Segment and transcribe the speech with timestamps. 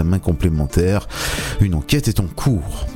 [0.00, 1.06] examens complémentaires.
[1.60, 2.86] Une enquête est en cours.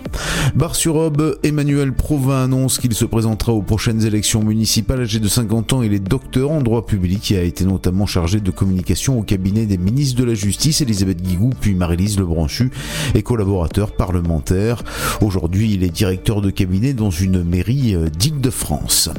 [0.55, 5.03] Bar sur Aube, Emmanuel Provin annonce qu'il se présentera aux prochaines élections municipales.
[5.03, 8.41] Âgé de 50 ans, il est docteur en droit public et a été notamment chargé
[8.41, 12.71] de communication au cabinet des ministres de la Justice, Elisabeth Guigou, puis Marie-Lise Lebranchu,
[13.15, 14.83] et collaborateur parlementaire.
[15.21, 19.11] Aujourd'hui, il est directeur de cabinet dans une mairie euh, d'Île-de-France.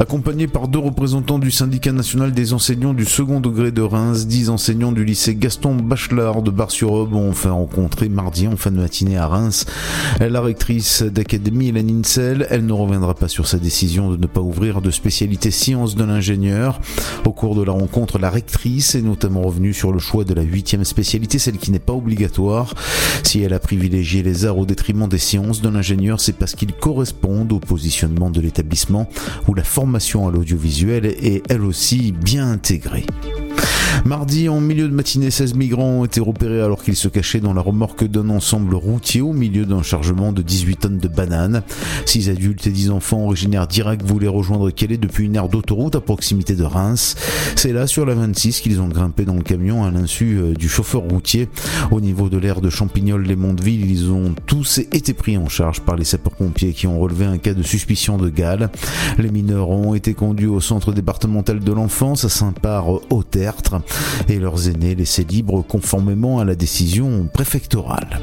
[0.00, 4.48] Accompagné par deux représentants du syndicat national des enseignants du second degré de Reims, dix
[4.48, 9.18] enseignants du lycée Gaston Bachelard de Bar-sur-Aube ont fait rencontrer mardi en fin de matinée
[9.18, 9.66] à Reims
[10.20, 12.46] la rectrice d'académie Hélène Insel.
[12.50, 16.04] Elle ne reviendra pas sur sa décision de ne pas ouvrir de spécialité sciences de
[16.04, 16.80] l'ingénieur.
[17.26, 20.42] Au cours de la rencontre, la rectrice est notamment revenue sur le choix de la
[20.42, 22.74] huitième spécialité, celle qui n'est pas obligatoire.
[23.24, 26.72] Si elle a privilégié les arts au détriment des sciences de l'ingénieur, c'est parce qu'ils
[26.72, 29.08] correspondent au positionnement de l'établissement
[29.48, 29.81] où la formation
[30.28, 33.04] à l'audiovisuel est elle aussi bien intégrée.
[34.04, 37.54] Mardi, en milieu de matinée, 16 migrants ont été repérés alors qu'ils se cachaient dans
[37.54, 41.62] la remorque d'un ensemble routier au milieu d'un chargement de 18 tonnes de bananes.
[42.04, 46.00] Six adultes et 10 enfants originaires d'Irak voulaient rejoindre Calais depuis une aire d'autoroute à
[46.00, 47.14] proximité de Reims.
[47.54, 50.68] C'est là, sur la 26, qu'ils ont grimpé dans le camion à l'insu euh, du
[50.68, 51.48] chauffeur routier.
[51.92, 56.04] Au niveau de l'aire de Champignol-les-Mondeville, ils ont tous été pris en charge par les
[56.04, 58.70] sapeurs-pompiers qui ont relevé un cas de suspicion de gale.
[59.18, 62.28] Les mineurs ont été conduits au centre départemental de l'enfance à
[64.28, 68.20] Et leurs aînés laissés libres conformément à la décision préfectorale.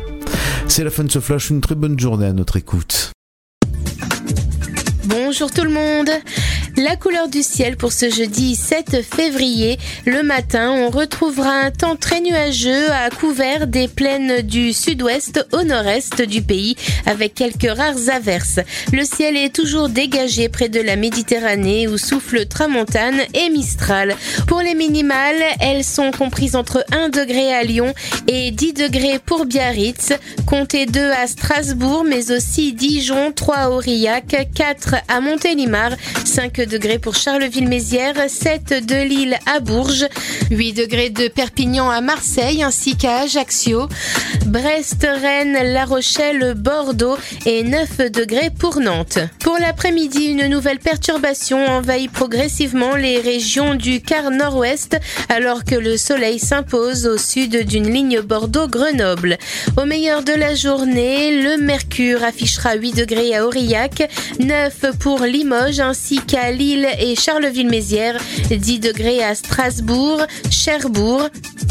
[0.68, 3.12] C'est la fin de ce flash, une très bonne journée à notre écoute.
[5.06, 6.10] Bonjour tout le monde
[6.77, 9.77] la couleur du ciel pour ce jeudi 7 février.
[10.06, 15.63] Le matin, on retrouvera un temps très nuageux à couvert des plaines du sud-ouest au
[15.63, 16.75] nord-est du pays
[17.06, 18.60] avec quelques rares averses.
[18.94, 24.16] Le ciel est toujours dégagé près de la Méditerranée où souffle tramontane et mistral.
[24.48, 27.94] Pour les minimales, elles sont comprises entre 1 degré à Lyon
[28.27, 30.13] et 10 degrés pour Biarritz.
[30.45, 35.92] Comptez 2 à Strasbourg mais aussi Dijon, 3 à Aurillac, 4 à Montélimar,
[36.25, 40.07] 5 degrés pour Charleville-Mézières, 7 de Lille à Bourges,
[40.51, 43.88] 8 degrés de Perpignan à Marseille ainsi qu'à Ajaccio,
[44.45, 49.19] Brest, Rennes, La Rochelle, Bordeaux et 9 degrés pour Nantes.
[49.44, 54.97] Pour l'après-midi, une nouvelle perturbation envahit progressivement les régions du quart nord-ouest
[55.29, 59.38] alors que le soleil s'impose au sud d'une ligne Bordeaux-Grenoble.
[59.77, 64.09] Au meilleur de la journée, le mercure affichera 8 degrés à Aurillac,
[64.39, 68.18] 9 pour Limoges ainsi qu'à Lille et Charleville-Mézières,
[68.50, 71.30] 10 degrés à Strasbourg, Cherbourg,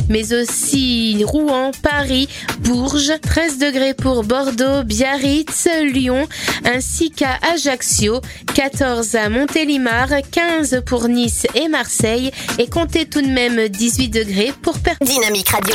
[0.09, 2.29] mais aussi Rouen, Paris,
[2.61, 6.29] Bourges, 13 degrés pour Bordeaux, Biarritz, Lyon,
[6.65, 8.21] ainsi qu'à Ajaccio,
[8.55, 14.53] 14 à Montélimar, 15 pour Nice et Marseille, et comptez tout de même 18 degrés
[14.63, 14.93] pour Per...
[15.01, 15.75] Dynamique Radio.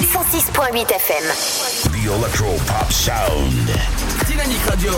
[0.00, 1.24] 106.8 FM.
[1.84, 3.70] The Electropop Sound.
[4.26, 4.92] Dynamique Radio.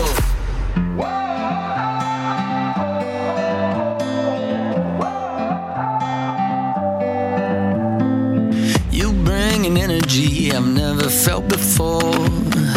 [9.63, 12.13] Bring an energy I've never felt before.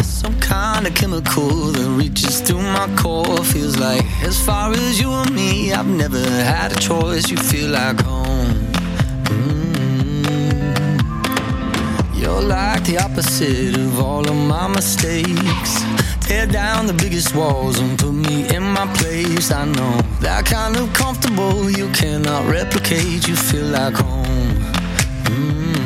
[0.03, 3.43] Some kind of chemical that reaches through my core.
[3.43, 7.29] Feels like as far as you and me, I've never had a choice.
[7.29, 8.53] You feel like home.
[9.25, 10.23] Mm.
[12.15, 15.83] You're like the opposite of all of my mistakes.
[16.21, 19.51] Tear down the biggest walls and put me in my place.
[19.51, 23.27] I know that kind of comfortable you cannot replicate.
[23.27, 24.27] You feel like home.
[25.25, 25.76] Mm.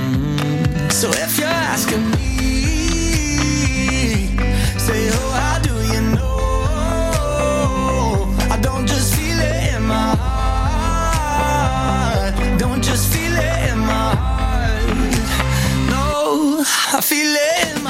[1.01, 2.37] So if you're asking me,
[4.77, 6.45] say, oh, how do you know?
[8.51, 10.15] I don't just feel it in my
[10.95, 12.35] heart.
[12.59, 14.85] Don't just feel it in my heart.
[15.89, 16.63] No,
[16.93, 17.80] I feel it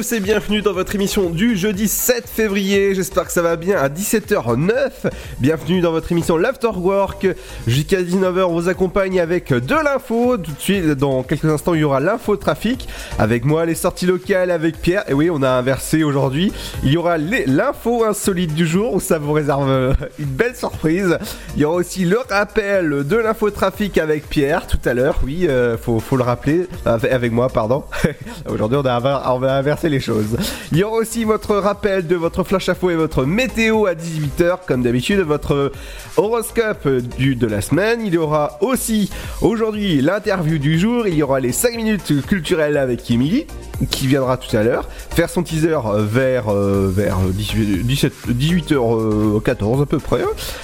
[0.00, 2.94] tous et bienvenue dans votre émission du jeudi 7 février.
[2.94, 5.10] J'espère que ça va bien à 17h09.
[5.40, 7.26] Bienvenue dans votre émission L'Afterwork.
[7.66, 10.36] Jusqu'à 19h, on vous accompagne avec de l'info.
[10.36, 12.86] Tout de suite, dans quelques instants, il y aura l'info trafic.
[13.18, 15.04] Avec moi, les sorties locales avec Pierre.
[15.08, 16.52] Et oui, on a inversé aujourd'hui.
[16.84, 21.16] Il y aura l'info insolite du jour où ça vous réserve une belle surprise.
[21.56, 25.20] Il y aura aussi le rappel de l'info trafic avec Pierre tout à l'heure.
[25.24, 26.68] Oui, euh, faut, le rappeler.
[26.84, 27.84] Avec avec moi, pardon.
[28.46, 30.36] Aujourd'hui, on, va inverser les choses.
[30.70, 34.66] Il y aura aussi votre rappel de votre flash info et votre météo à 18h,
[34.66, 35.70] comme d'habitude, votre
[36.16, 38.00] horoscope du, de la semaine.
[38.04, 39.10] Il y aura aussi
[39.40, 41.06] aujourd'hui l'interview du jour.
[41.06, 43.46] Il y aura les 5 minutes culturelles avec Emily,
[43.90, 49.86] qui viendra tout à l'heure, faire son teaser vers, euh, vers 18, 17, 18h14 à
[49.86, 50.22] peu près.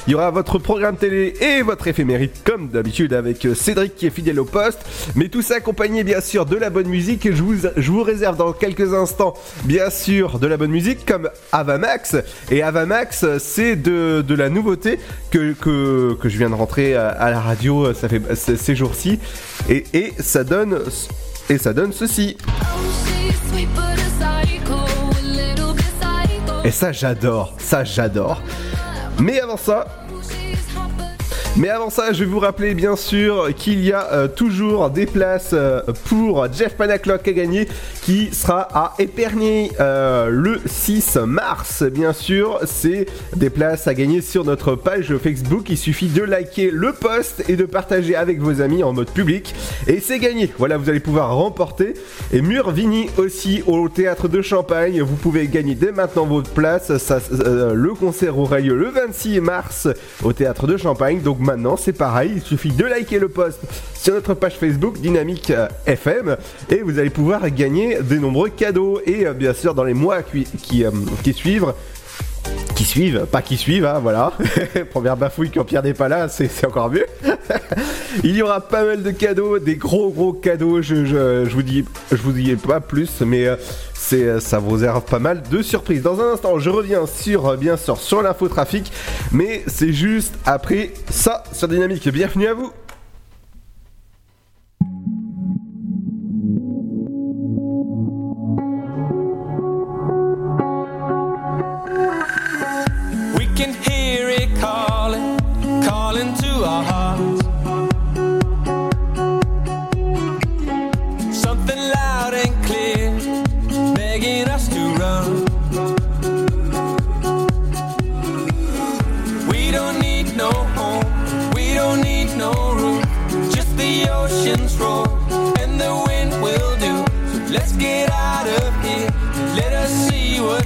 [0.08, 4.10] Il y aura votre programme télé et votre éphémérite, comme d'habitude, avec Cédric qui est
[4.10, 4.80] fidèle au poste.
[5.14, 7.32] Mais tout ça accompagné, bien sûr, de la bonne musique.
[7.32, 11.30] Je vous, je vous réserve dans quelques instants, bien sûr, de la bonne musique comme
[11.52, 12.16] Avamax.
[12.50, 14.98] Et Avamax, c'est de, de la nouveauté
[15.30, 19.20] que, que, que je viens de rentrer à, la radio ça fait ces ces jours-ci.
[19.68, 20.78] Et, et ça donne.
[21.48, 22.36] Et ça donne ceci.
[26.64, 27.54] Et ça, j'adore.
[27.58, 28.42] Ça, j'adore.
[29.20, 29.86] Mais avant ça,
[31.58, 35.06] mais avant ça, je vais vous rappeler bien sûr qu'il y a euh, toujours des
[35.06, 37.66] places euh, pour Jeff Panaclock à gagner
[38.02, 41.82] qui sera à Épernay euh, le 6 mars.
[41.82, 45.70] Bien sûr, c'est des places à gagner sur notre page Facebook.
[45.70, 49.54] Il suffit de liker le post et de partager avec vos amis en mode public.
[49.86, 50.52] Et c'est gagné.
[50.58, 51.94] Voilà, vous allez pouvoir remporter.
[52.34, 55.00] Et Murvini aussi au théâtre de Champagne.
[55.00, 56.90] Vous pouvez gagner dès maintenant votre place.
[56.90, 59.88] Le concert aura lieu le 26 mars
[60.22, 61.22] au théâtre de Champagne.
[61.22, 62.32] Donc maintenant, c'est pareil.
[62.36, 63.60] Il suffit de liker le post
[63.94, 66.36] sur notre page Facebook Dynamique euh, FM
[66.68, 69.00] et vous allez pouvoir gagner de nombreux cadeaux.
[69.06, 70.90] Et euh, bien sûr, dans les mois qui, euh,
[71.22, 71.72] qui suivent,
[72.74, 74.32] qui suivent, pas qui suivent, hein, voilà.
[74.90, 77.06] Première bafouille quand Pierre n'est pas là, c'est encore mieux.
[78.24, 80.82] Il y aura pas mal de cadeaux, des gros gros cadeaux.
[80.82, 83.46] Je, je, je vous dis, je vous dis pas plus, mais
[84.14, 86.02] euh, ça vous réserve pas mal de surprises.
[86.02, 88.92] Dans un instant, je reviens sur euh, bien sûr sur l'infotrafic,
[89.32, 92.08] mais c'est juste après ça sur Dynamique.
[92.08, 92.72] Bienvenue à vous.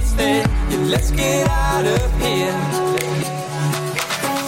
[0.01, 0.45] What's there.
[0.69, 2.53] Yeah, let's get out of here.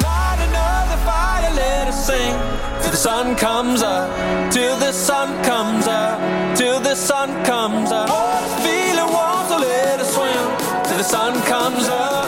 [0.02, 2.34] Light another fire, let us sing
[2.82, 4.10] till the sun comes up,
[4.52, 6.20] till the sun comes up,
[6.58, 8.10] till the sun comes up.
[8.64, 10.46] Feeling warm, so let us swim
[10.86, 12.26] till the sun comes up,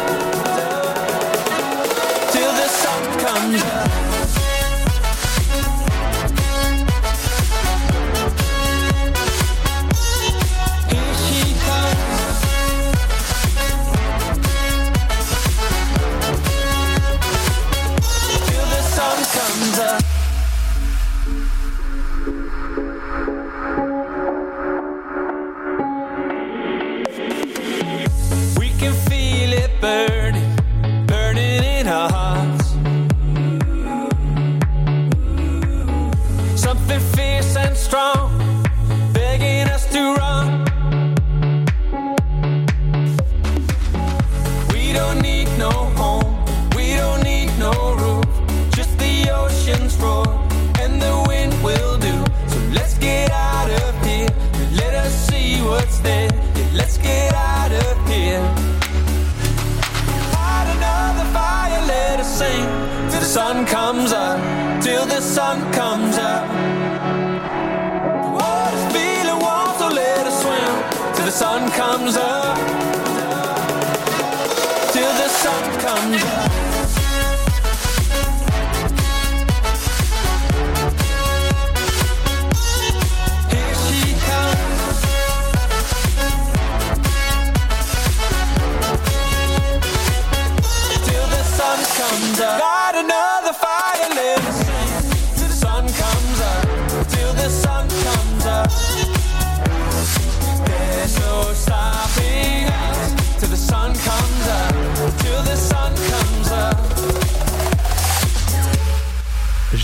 [71.97, 72.44] comes up.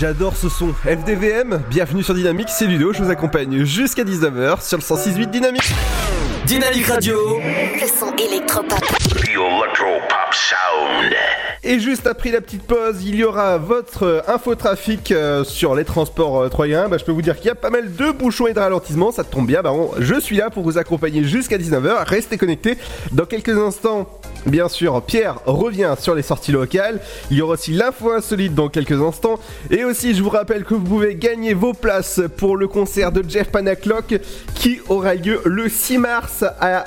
[0.02, 0.72] J'adore ce son.
[0.84, 5.72] FDVM, bienvenue sur Dynamique, c'est Ludo, je vous accompagne jusqu'à 19h sur le 106.8 Dynamique.
[6.44, 7.38] Dynamique Radio.
[7.38, 9.01] Le son électropop.
[11.64, 16.40] Et juste après la petite pause, il y aura votre infotrafic euh, sur les transports
[16.40, 16.88] euh, troyens.
[16.88, 19.12] Bah, je peux vous dire qu'il y a pas mal de bouchons et de ralentissements,
[19.12, 19.62] ça tombe bien.
[19.62, 22.04] Bah, je suis là pour vous accompagner jusqu'à 19h.
[22.04, 22.76] Restez connectés.
[23.12, 24.08] Dans quelques instants,
[24.44, 27.00] bien sûr, Pierre revient sur les sorties locales.
[27.30, 29.38] Il y aura aussi l'info insolite dans quelques instants.
[29.70, 33.22] Et aussi, je vous rappelle que vous pouvez gagner vos places pour le concert de
[33.28, 34.18] Jeff Panaclock
[34.56, 36.84] qui aura lieu le 6 mars à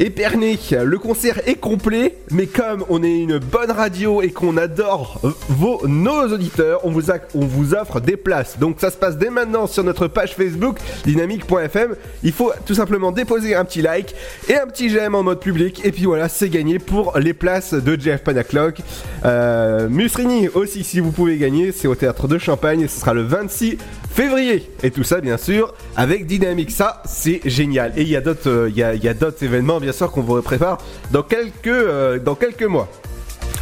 [0.00, 5.20] Épernay, le concert est complet, mais comme on est une bonne radio et qu'on adore
[5.24, 8.60] euh, vos, nos auditeurs, on vous, offre des places.
[8.60, 11.96] Donc ça se passe dès maintenant sur notre page Facebook dynamique.fm.
[12.22, 14.14] Il faut tout simplement déposer un petit like
[14.48, 15.80] et un petit j'aime en mode public.
[15.84, 18.80] Et puis voilà, c'est gagné pour les places de Jeff Panaclock.
[19.24, 23.22] Euh, Musrini aussi, si vous pouvez gagner, c'est au théâtre de Champagne ce sera le
[23.22, 23.78] 26
[24.18, 24.68] février.
[24.82, 26.72] Et tout ça, bien sûr, avec Dynamique.
[26.72, 27.92] Ça, c'est génial.
[27.96, 30.78] Et il y a d'autres, euh, y événements, bien sûr, qu'on vous prépare
[31.12, 32.88] dans quelques, euh, dans quelques mois.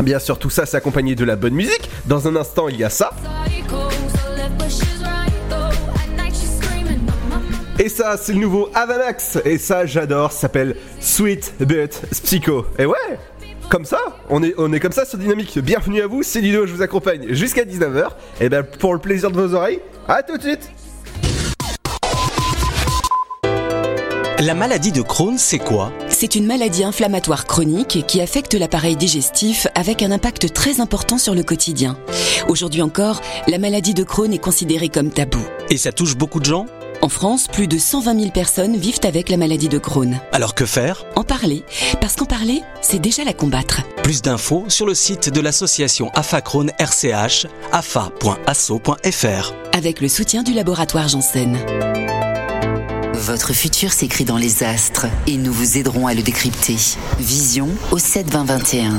[0.03, 1.91] Bien sûr, tout ça, c'est accompagné de la bonne musique.
[2.07, 3.11] Dans un instant, il y a ça.
[7.79, 9.39] Et ça, c'est le nouveau Avamax.
[9.45, 10.33] Et ça, j'adore.
[10.33, 12.65] Ça s'appelle Sweet But Psycho.
[12.79, 13.19] Et ouais,
[13.69, 13.99] comme ça,
[14.31, 15.59] on est, on est comme ça sur Dynamique.
[15.59, 18.09] Bienvenue à vous, c'est Ludo, je vous accompagne jusqu'à 19h.
[18.41, 20.71] Et ben, pour le plaisir de vos oreilles, à tout de suite.
[24.39, 25.91] La maladie de Crohn, c'est quoi?
[26.09, 31.35] C'est une maladie inflammatoire chronique qui affecte l'appareil digestif avec un impact très important sur
[31.35, 31.97] le quotidien.
[32.47, 35.41] Aujourd'hui encore, la maladie de Crohn est considérée comme tabou.
[35.71, 36.67] Et ça touche beaucoup de gens?
[37.03, 40.19] En France, plus de 120 000 personnes vivent avec la maladie de Crohn.
[40.33, 41.05] Alors que faire?
[41.15, 41.65] En parler,
[42.01, 43.83] parce qu'en parler, c'est déjà la combattre.
[44.03, 49.53] Plus d'infos sur le site de l'association AFA Crohn RCH, afa.asso.fr.
[49.73, 51.59] Avec le soutien du laboratoire Janssen.
[53.17, 56.77] Votre futur s'écrit dans les astres et nous vous aiderons à le décrypter.
[57.19, 58.93] Vision au 7 20 21.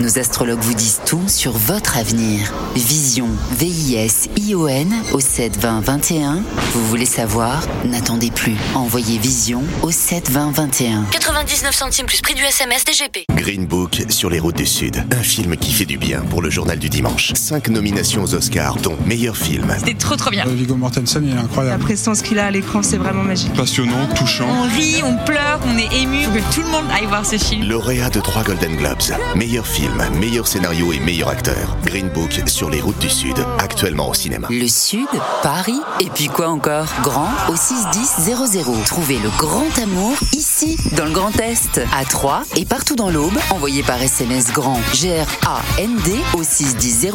[0.00, 2.52] Nos astrologues vous disent tout sur votre avenir.
[2.74, 6.42] Vision, V-I-S-I-O-N au 7 20 21.
[6.72, 7.62] Vous voulez savoir?
[7.84, 8.56] N'attendez plus.
[8.74, 11.04] Envoyez Vision au 7 20 21.
[11.12, 13.26] 99 centimes plus prix du SMS DGP.
[13.36, 15.04] Green Book sur les routes du Sud.
[15.12, 17.32] Un film qui fait du bien pour le journal du dimanche.
[17.34, 19.72] Cinq nominations aux Oscars, dont meilleur film.
[19.78, 20.44] C'était trop trop bien.
[20.46, 21.82] Viggo Mortensen, il est La incroyable.
[21.84, 23.52] prestance qu'il a à l'écran, c'est vraiment magique.
[23.54, 24.46] Passionnant, touchant.
[24.48, 26.24] On rit, on pleure, on est ému.
[26.24, 27.68] Faut que tout le monde aille voir ce film.
[27.68, 29.16] Lauréat de trois Golden Globes.
[29.34, 31.76] Meilleur film, meilleur scénario et meilleur acteur.
[31.84, 33.36] Green Book sur les routes du Sud.
[33.58, 34.48] Actuellement au cinéma.
[34.50, 35.08] Le Sud,
[35.42, 36.86] Paris, et puis quoi encore?
[37.02, 38.84] Grand au 61000.
[38.86, 43.38] Trouvez le grand amour ici, dans le Grand Est, à Troyes et partout dans l'Aube.
[43.50, 47.12] Envoyez par SMS grand G-R-A-N-D au 61000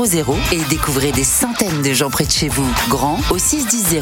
[0.51, 2.67] et découvrez des centaines de gens près de chez vous.
[2.89, 4.01] Grand au 61000.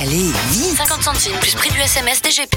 [0.00, 2.54] Allez, vite 50 centimes plus prix du SMS DGP.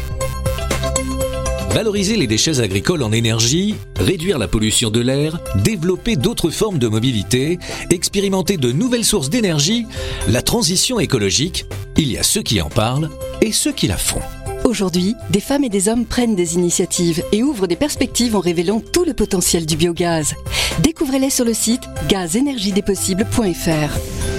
[1.72, 6.88] Valoriser les déchets agricoles en énergie, réduire la pollution de l'air, développer d'autres formes de
[6.88, 7.60] mobilité,
[7.92, 9.86] expérimenter de nouvelles sources d'énergie,
[10.28, 11.65] la transition écologique,
[11.96, 13.10] il y a ceux qui en parlent
[13.42, 14.22] et ceux qui la font.
[14.65, 18.82] Aujourd'hui, des femmes et des hommes prennent des initiatives et ouvrent des perspectives en révélant
[18.82, 20.36] tout le potentiel du biogaz.
[20.80, 24.38] Découvrez-les sur le site gazenergiedespossibles.fr.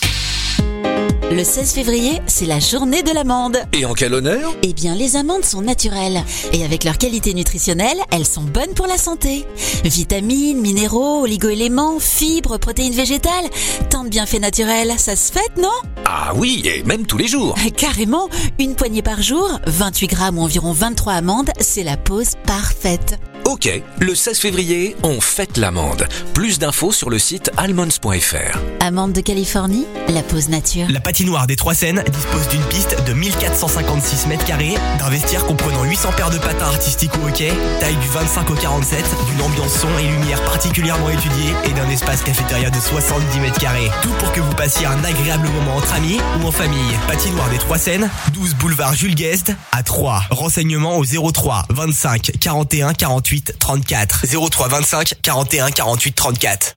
[1.31, 3.57] Le 16 février, c'est la journée de l'amande.
[3.71, 4.53] Et en quel honneur?
[4.63, 6.21] Eh bien, les amandes sont naturelles.
[6.51, 9.45] Et avec leur qualité nutritionnelle, elles sont bonnes pour la santé.
[9.85, 13.49] Vitamines, minéraux, oligoéléments, fibres, protéines végétales.
[13.89, 15.69] Tant de bienfaits naturels, ça se fête, non?
[16.03, 17.55] Ah oui, et même tous les jours.
[17.77, 18.27] Carrément,
[18.59, 23.17] une poignée par jour, 28 grammes ou environ 23 amandes, c'est la pause parfaite.
[23.51, 26.07] Ok, le 16 février, on fête l'amande.
[26.33, 28.57] Plus d'infos sur le site almonds.fr.
[28.79, 30.87] Amande de Californie, la pause nature.
[30.89, 35.83] La patinoire des Trois Seines dispose d'une piste de 1456 mètres carrés, d'un vestiaire comprenant
[35.83, 39.97] 800 paires de patins artistiques au hockey, taille du 25 au 47, d'une ambiance son
[39.99, 43.91] et lumière particulièrement étudiée et d'un espace cafétéria de 70 mètres carrés.
[44.01, 46.97] Tout pour que vous passiez un agréable moment entre amis ou en famille.
[47.05, 50.23] Patinoire des Trois Seines, 12 boulevard Jules Guest à 3.
[50.31, 54.49] Renseignements au 03 25 41 48 34.
[54.49, 56.75] 03 25 41 48 34.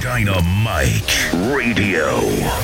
[0.00, 2.06] Dynamite Radio.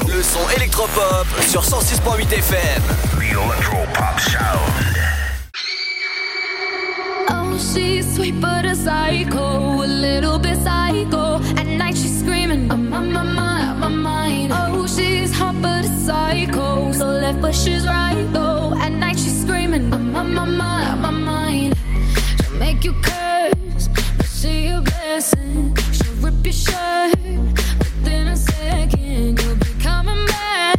[0.08, 2.82] Le son électropop sur 106.8 FM.
[3.18, 4.96] The Electropop Sound.
[7.30, 11.40] Oh, she's sweet but a psycho, a little bit psycho.
[11.56, 14.52] At night she's screaming, I'm on my mind, my mind.
[14.52, 18.74] Oh, she's hot but a psycho, so left but she's right though.
[18.80, 19.05] At night
[19.76, 21.74] I'm on my mind, my mind.
[22.40, 25.76] She'll make you curse, but she a blessing.
[25.92, 29.38] She'll rip your shirt within a second.
[29.38, 30.78] You'll be coming back,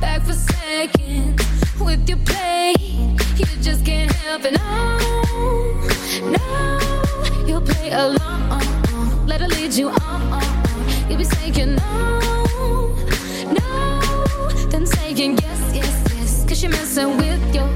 [0.00, 1.42] back for seconds
[1.78, 2.74] with your play.
[3.36, 4.52] You just can't help it.
[4.52, 5.76] No,
[6.36, 8.40] no, you'll play along.
[8.50, 8.62] Uh,
[8.94, 9.26] uh.
[9.26, 10.22] Let her lead you on.
[10.32, 12.96] Uh, you'll be saying no,
[13.52, 16.44] no, then saying yes, yes, yes.
[16.48, 17.75] Cause you're messing with your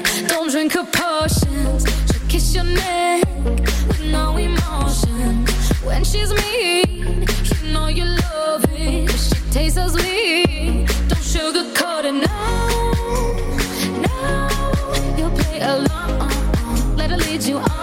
[6.03, 7.25] She's mean,
[7.63, 9.07] you know you love it.
[9.09, 10.87] 'cause she tastes so sweet.
[11.07, 12.37] Don't sugarcoat it, no,
[14.05, 14.49] no.
[15.17, 16.31] You'll play along.
[16.97, 17.80] Let her lead you on.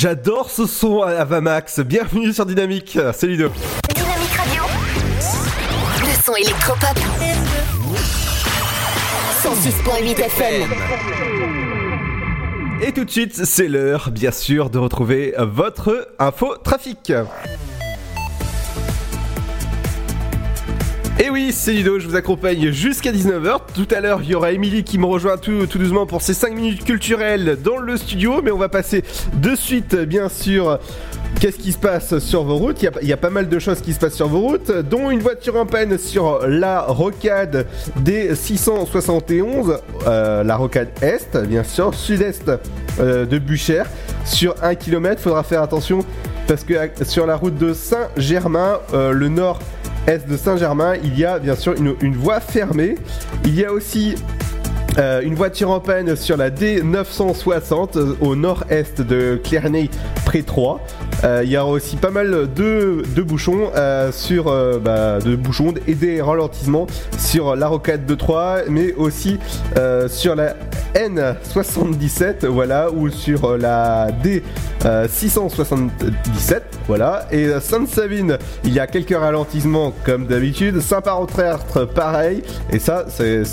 [0.00, 1.80] J'adore ce son à Avamax.
[1.80, 2.96] Bienvenue sur Dynamique.
[3.12, 3.50] C'est Ludo.
[3.92, 4.62] Dynamique Radio.
[6.02, 6.96] Le son électropop.
[9.42, 10.70] 106.8 FM.
[12.80, 17.12] Et tout de suite, c'est l'heure, bien sûr, de retrouver votre info trafic.
[21.20, 23.58] Et oui, c'est Ludo, je vous accompagne jusqu'à 19h.
[23.74, 26.54] Tout à l'heure, il y aura Émilie qui me rejoint tout, doucement pour ses 5
[26.54, 28.40] minutes culturelles dans le studio.
[28.40, 29.02] Mais on va passer
[29.34, 30.78] de suite, bien sûr,
[31.40, 33.92] Qu'est-ce qui se passe sur vos routes il y, a, pas mal de choses qui
[33.92, 37.66] se passent sur vos routes, dont une voiture en panne sur la rocade
[38.00, 39.78] des 671,
[40.08, 42.50] euh, la rocade Est, bien sûr, sud-est
[42.98, 43.86] euh, de Buchères.
[44.24, 46.00] Sur 1 km, faudra faire attention
[46.48, 49.28] parce que sur la route de Saint-Germain, euh, le
[50.08, 52.94] nord-est de Saint-Germain, il y a bien sûr une, une voie fermée.
[53.44, 54.14] Il y a aussi
[54.98, 59.90] Euh, une voiture en panne sur la D960 euh, au nord-est de Clernay,
[60.24, 60.80] près 3.
[61.22, 64.44] Euh, il y aura aussi pas mal de, de bouchons euh, sur
[64.80, 65.38] bah, de
[65.86, 69.38] et des ralentissements sur la rocade de 3, mais aussi
[70.08, 70.56] sur la
[70.94, 74.08] N77, voilà, ou sur la
[74.82, 77.26] D677, voilà.
[77.30, 80.80] Et Sainte-Savine, il y a quelques ralentissements comme d'habitude.
[80.80, 82.42] Saint-Parent-Trêtre, pareil.
[82.72, 83.44] Et ça, c'est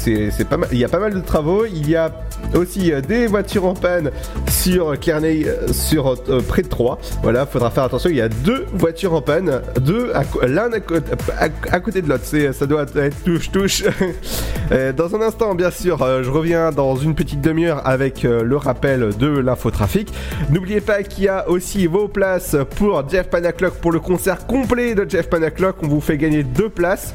[0.49, 0.69] pas mal.
[0.71, 2.11] Il y a pas mal de Il y a
[2.55, 4.09] aussi euh, des voitures en panne
[4.49, 6.97] sur Clernay, euh, sur euh, près de 3.
[7.23, 8.09] Voilà, faudra faire attention.
[8.09, 12.23] Il y a deux voitures en panne, deux l'un à, côté de l'autre.
[12.53, 13.83] Ça doit être touche touche.
[14.97, 19.27] Dans un instant, bien sûr, je reviens dans une petite demi-heure avec le rappel de
[19.27, 20.11] l'infotrafic.
[20.49, 24.95] N'oubliez pas qu'il y a aussi vos places pour Jeff Panaclock pour le concert complet
[24.95, 25.75] de Jeff Panaclock.
[25.83, 27.13] On vous fait gagner deux places.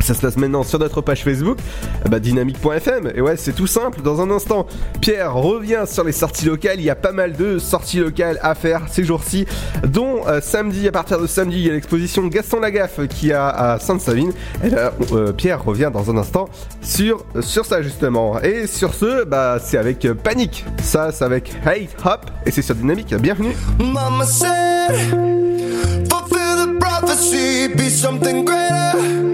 [0.00, 1.58] Ça se passe maintenant sur notre page Facebook,
[2.08, 3.12] bah, dynamique.fm.
[3.14, 4.02] Et ouais, c'est tout simple.
[4.02, 4.66] Dans un instant,
[5.00, 6.78] Pierre revient sur les sorties locales.
[6.78, 9.46] Il y a pas mal de sorties locales à faire ces jours-ci,
[9.86, 13.48] dont euh, samedi, à partir de samedi, il y a l'exposition Gaston Lagaffe qui a
[13.48, 14.32] à Sainte-Savine.
[14.64, 16.48] Et là, euh, Pierre revient dans un instant
[16.82, 18.40] sur, sur ça justement.
[18.40, 20.64] Et sur ce, bah, c'est avec euh, Panique.
[20.82, 22.30] Ça, c'est avec Hate Hop.
[22.46, 23.14] Et c'est sur Dynamique.
[23.14, 23.54] Bienvenue.
[23.78, 24.94] Mama said,
[26.10, 29.30] fulfill the prophecy, be something greater.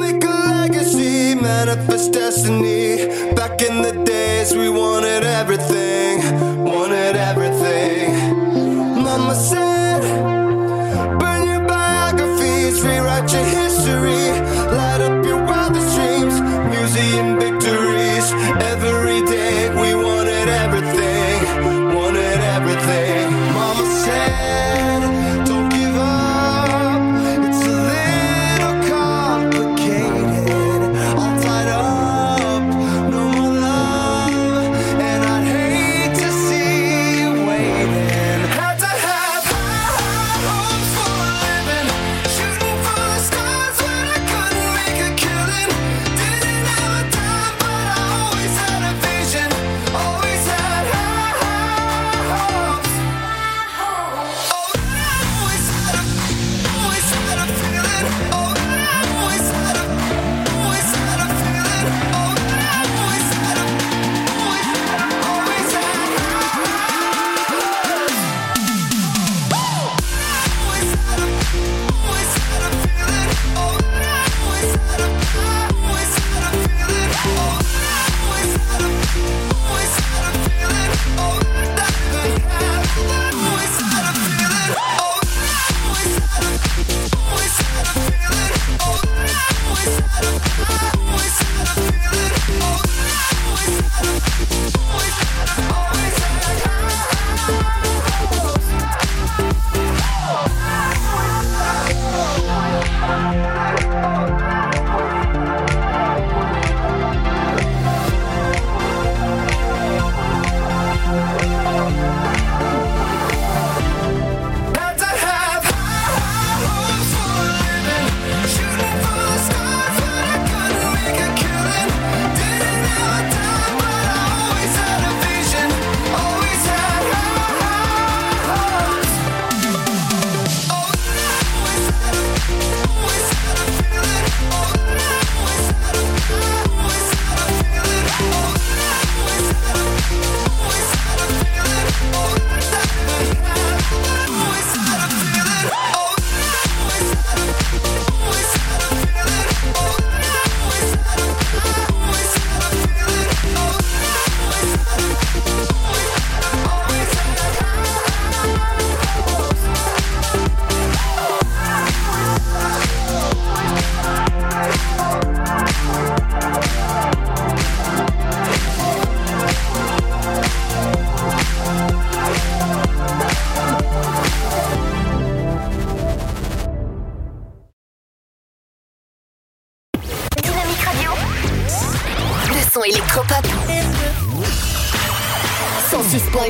[0.00, 3.06] Make a legacy, manifest destiny.
[3.34, 6.20] Back in the days, we wanted everything,
[6.64, 8.12] wanted everything.
[9.02, 10.02] Mama said,
[11.20, 14.24] burn your biographies, rewrite your history,
[14.76, 16.40] light up your wildest dreams,
[16.74, 17.55] museum victories.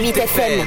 [0.06, 0.65] 106.8 FM.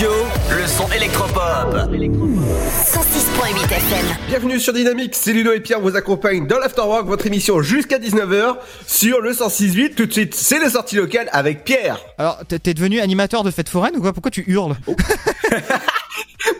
[0.00, 0.12] Radio,
[0.58, 1.74] le son électropop.
[1.74, 4.06] 106.8 FM.
[4.28, 8.56] Bienvenue sur Dynamique, c'est Ludo et Pierre vous accompagnent dans l'Afterwork, votre émission jusqu'à 19h
[8.86, 9.94] sur le 106.8.
[9.96, 12.00] Tout de suite, c'est les sorties locales avec Pierre.
[12.16, 14.14] Alors, t'es devenu animateur de fête foraine ou quoi?
[14.14, 14.74] Pourquoi tu hurles?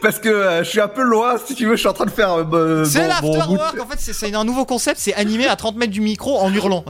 [0.03, 2.05] Parce que euh, je suis un peu loin, si tu veux, je suis en train
[2.05, 2.35] de faire...
[2.55, 5.93] euh, C'est l'afterwork En fait, c'est- c'est un nouveau concept, c'est animé à 30 mètres
[5.93, 6.85] du micro en hurlant.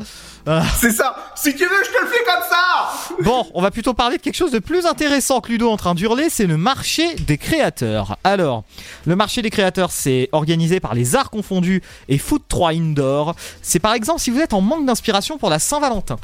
[0.81, 3.95] C'est ça Si tu veux, je te le fais comme ça Bon, on va plutôt
[3.95, 7.15] parler de quelque chose de plus intéressant que Ludo en train d'hurler, c'est le marché
[7.15, 8.19] des créateurs.
[8.25, 8.65] Alors,
[9.07, 13.37] le marché des créateurs, c'est organisé par les Arts Confondus et Foot 3 Indoor.
[13.63, 16.17] C'est par exemple si vous êtes en manque d'inspiration pour la Saint-Valentin.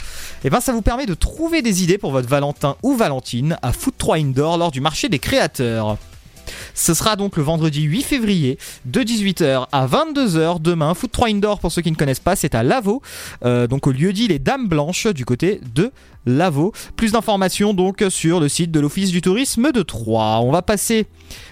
[0.43, 3.73] Et ben ça vous permet de trouver des idées pour votre Valentin ou Valentine à
[3.73, 5.99] Foot 3 Indoor lors du marché des créateurs.
[6.75, 10.95] Ce sera donc le vendredi 8 février de 18h à 22h demain.
[10.95, 13.01] Foot 3 Indoor, pour ceux qui ne connaissent pas, c'est à Lavaux,
[13.45, 15.93] euh, donc au lieu dit les Dames Blanches du côté de
[16.27, 16.73] Lavaux.
[16.97, 20.41] Plus d'informations donc sur le site de l'Office du tourisme de Troyes.
[20.41, 21.07] On va passer,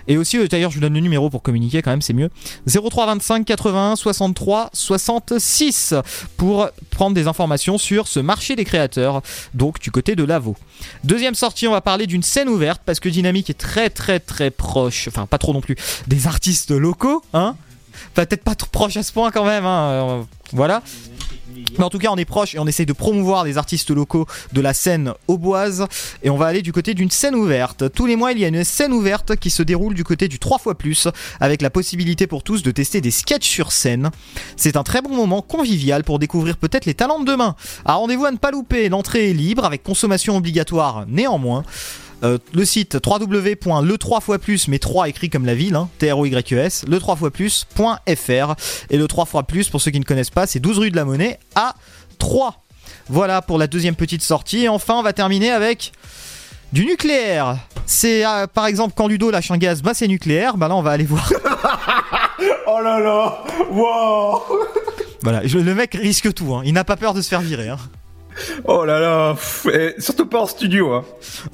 [0.09, 2.31] et aussi euh, d'ailleurs je vous donne le numéro pour communiquer quand même, c'est mieux.
[2.67, 5.95] 03 25 81 63 66
[6.37, 9.23] pour prendre des informations sur ce marché des créateurs,
[9.55, 10.57] donc du côté de Lavaux.
[11.05, 14.51] Deuxième sortie, on va parler d'une scène ouverte parce que Dynamique est très très très
[14.51, 17.57] proche, enfin pas trop non plus, des artistes locaux, hein
[18.15, 20.83] Peut-être pas trop proche à ce point quand même, hein, euh, voilà.
[21.79, 24.27] Mais en tout cas, on est proche et on essaye de promouvoir des artistes locaux
[24.53, 25.87] de la scène auboise.
[26.23, 27.93] Et on va aller du côté d'une scène ouverte.
[27.93, 30.39] Tous les mois, il y a une scène ouverte qui se déroule du côté du
[30.39, 31.09] 3 fois plus,
[31.41, 34.11] avec la possibilité pour tous de tester des sketchs sur scène.
[34.57, 37.57] C'est un très bon moment convivial pour découvrir peut-être les talents de demain.
[37.85, 41.65] À rendez-vous à ne pas louper, l'entrée est libre avec consommation obligatoire néanmoins.
[42.25, 46.99] Euh, le site www.le3 fois plus, mais 3 écrit comme la ville, hein, T-R-O-Y-E-S, le
[46.99, 48.55] 3 fois plus.fr.
[48.91, 50.97] Et le 3 fois plus, pour ceux qui ne connaissent pas, c'est 12 rue de
[50.97, 51.75] la Monnaie à
[52.19, 52.63] 3.
[53.09, 54.65] Voilà pour la deuxième petite sortie.
[54.65, 55.93] Et enfin, on va terminer avec
[56.73, 57.59] du nucléaire.
[57.87, 60.57] C'est euh, par exemple quand Ludo lâche un gaz, bah c'est nucléaire.
[60.57, 61.31] Bah là, on va aller voir.
[62.67, 64.43] oh là là Wow
[65.23, 66.55] voilà, je- le mec risque tout.
[66.55, 66.63] hein.
[66.67, 67.69] Il n'a pas peur de se faire virer.
[67.69, 67.79] hein.
[68.65, 71.05] Oh là là pff, et Surtout pas en studio, hein.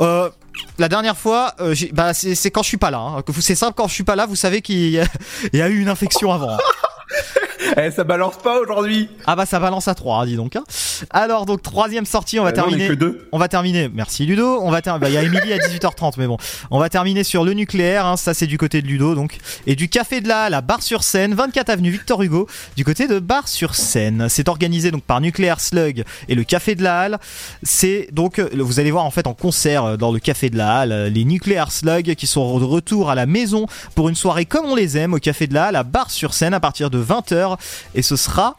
[0.00, 0.30] Euh,
[0.78, 2.98] la dernière fois, euh, bah, c'est quand je suis pas là.
[2.98, 3.22] hein.
[3.40, 5.06] C'est simple, quand je suis pas là, vous savez qu'il y, a-
[5.52, 6.54] il y a eu une infection avant.
[6.54, 6.58] hein.
[7.76, 10.56] Eh, ça balance pas aujourd'hui Ah bah ça balance à 3, dis donc.
[10.56, 10.64] hein.
[11.10, 12.96] Alors donc troisième sortie, on va Euh, non, on terminer.
[12.96, 13.28] deux.
[13.32, 13.88] On va terminer.
[13.92, 14.60] Merci Ludo.
[14.62, 16.36] On va bah, il y a Émilie à 18h30, mais bon,
[16.70, 18.06] on va terminer sur le nucléaire.
[18.06, 18.16] hein.
[18.16, 21.34] Ça c'est du côté de Ludo donc et du café de la Halle à Bar-sur-Seine,
[21.34, 24.28] 24 avenue Victor Hugo, du côté de Bar-sur-Seine.
[24.28, 27.18] C'est organisé donc par Nucléaire Slug et le café de la Halle.
[27.62, 30.78] C'est donc vous allez voir en fait en concert euh, dans le café de la
[30.78, 34.44] Halle euh, les Nucléaire Slug qui sont de retour à la maison pour une soirée
[34.46, 37.49] comme on les aime au café de la Halle à Bar-sur-Seine à partir de 20h
[37.94, 38.56] et ce sera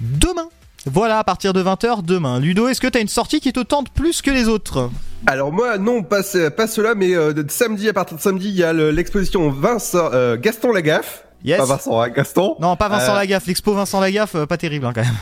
[0.00, 0.48] demain.
[0.88, 2.38] Voilà, à partir de 20h demain.
[2.38, 4.88] Ludo, est-ce que t'as une sortie qui te tente plus que les autres?
[5.26, 8.48] Alors moi, non, pas, ce- pas cela, mais euh, de samedi, à partir de samedi,
[8.50, 11.24] il y a le- l'exposition Vincent, euh, Gaston Lagaffe.
[11.44, 11.58] Yes.
[11.58, 12.54] Pas Vincent, hein, Gaston.
[12.60, 13.46] Non, pas Vincent Euh, Lagaffe.
[13.46, 15.16] L'expo Vincent Lagaffe, euh, pas terrible hein, quand même.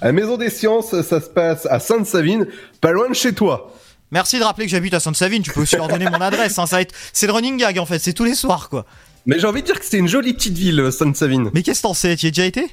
[0.00, 2.46] À la Maison des Sciences, ça se passe à Sainte-Savine,
[2.80, 3.72] pas loin de chez toi.
[4.10, 5.42] Merci de rappeler que j'habite à Sainte-Savine.
[5.42, 6.58] Tu peux aussi leur donner mon adresse.
[6.58, 6.64] Hein.
[6.66, 7.98] Ça va être, c'est le running gag en fait.
[7.98, 8.86] C'est tous les soirs quoi.
[9.26, 11.50] Mais j'ai envie de dire que c'est une jolie petite ville, Sainte-Savine.
[11.54, 12.16] Mais qu'est-ce que t'en sais?
[12.16, 12.66] Tu y as déjà été?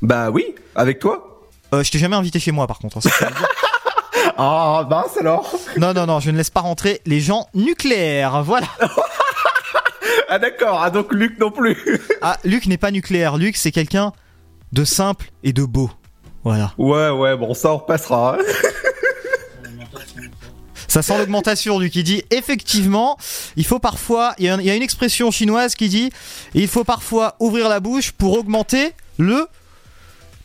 [0.00, 1.40] Bah oui, avec toi.
[1.74, 2.98] euh, Je t'ai jamais invité chez moi par contre.
[2.98, 3.30] hein.
[4.38, 5.52] Ah, mince alors.
[5.76, 8.42] non non non, je ne laisse pas rentrer les gens nucléaires.
[8.42, 8.66] Voilà.
[10.28, 11.76] Ah d'accord, ah donc Luc non plus.
[12.22, 13.36] Ah, Luc n'est pas nucléaire.
[13.36, 14.12] Luc, c'est quelqu'un
[14.72, 15.90] de simple et de beau.
[16.42, 16.72] Voilà.
[16.78, 18.38] Ouais, ouais, bon, ça on repassera.
[20.92, 21.96] Ça sent l'augmentation, Luc.
[21.96, 23.16] Il dit effectivement,
[23.56, 24.34] il faut parfois.
[24.38, 26.10] Il y, a, une expression chinoise qui dit
[26.54, 29.46] il faut parfois ouvrir la bouche pour augmenter le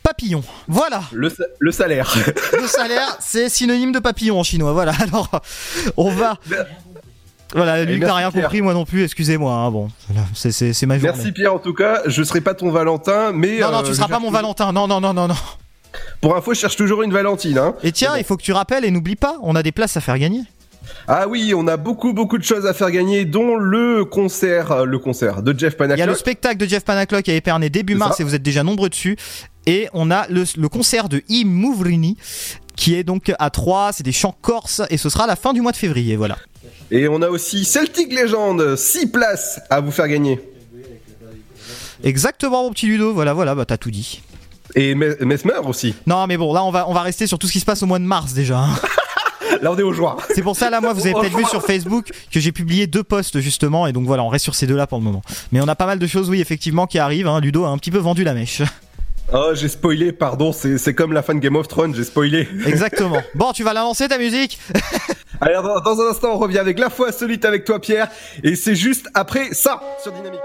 [0.02, 0.42] papillon.
[0.66, 1.02] Voilà.
[1.12, 2.14] Le, sa- le salaire.
[2.58, 4.72] Le salaire, c'est synonyme de papillon en chinois.
[4.72, 4.92] Voilà.
[5.00, 5.30] Alors,
[5.98, 6.38] on va.
[7.54, 8.44] Voilà, Luc merci, n'a rien Pierre.
[8.44, 9.04] compris, moi non plus.
[9.04, 9.52] Excusez-moi.
[9.52, 9.90] hein, bon,
[10.34, 11.12] c'est ma journée.
[11.14, 13.58] Merci Pierre en tout cas, je serai pas ton Valentin, mais...
[13.60, 14.72] Non, non, euh, tu seras pas mon Valentin.
[14.72, 15.36] Non, non, non, non, non.
[16.20, 17.58] Pour info, je cherche toujours une Valentine.
[17.58, 17.74] Hein.
[17.82, 20.00] Et tiens, il faut que tu rappelles et n'oublie pas, on a des places à
[20.00, 20.42] faire gagner.
[21.06, 24.84] Ah oui, on a beaucoup beaucoup de choses à faire gagner, dont le concert, euh,
[24.84, 26.16] le concert de Jeff Il y a le Panaclock.
[26.16, 28.22] spectacle de Jeff Panaclock à Épernay début C'est mars ça.
[28.22, 29.16] et vous êtes déjà nombreux dessus.
[29.66, 32.16] Et on a le, le concert de Mouvrini
[32.74, 35.52] qui est donc à 3, c'est des chants corses et ce sera à la fin
[35.52, 36.38] du mois de février, voilà.
[36.90, 40.40] Et on a aussi Celtic Legend, 6 places à vous faire gagner.
[42.04, 44.22] Exactement mon petit Ludo, voilà, voilà, bah t'as tout dit.
[44.74, 45.94] Et Me- Mesmer aussi.
[46.06, 47.82] Non mais bon, là on va, on va rester sur tout ce qui se passe
[47.82, 48.58] au mois de mars déjà.
[48.58, 48.68] hein.
[49.62, 50.16] Là on est au joie.
[50.34, 53.02] C'est pour ça là moi vous avez peut-être vu sur Facebook que j'ai publié deux
[53.02, 55.22] posts justement et donc voilà on reste sur ces deux là pour le moment.
[55.50, 57.40] Mais on a pas mal de choses oui effectivement qui arrivent, hein.
[57.40, 58.62] Ludo a un petit peu vendu la mèche.
[59.30, 62.48] Oh, j'ai spoilé, pardon, c'est c'est comme la fin de Game of Thrones, j'ai spoilé.
[62.66, 63.20] Exactement.
[63.34, 64.58] Bon tu vas la lancer ta musique
[65.42, 68.08] Allez, dans, dans un instant, on revient avec La foi solide avec toi, Pierre.
[68.42, 70.40] Et c'est juste après ça, sur Dynamique.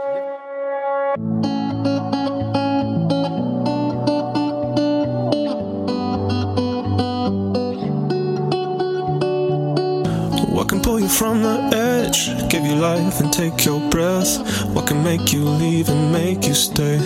[10.93, 14.31] Pull you from the edge, give you life and take your breath?
[14.75, 16.99] What can make you leave and make you stay?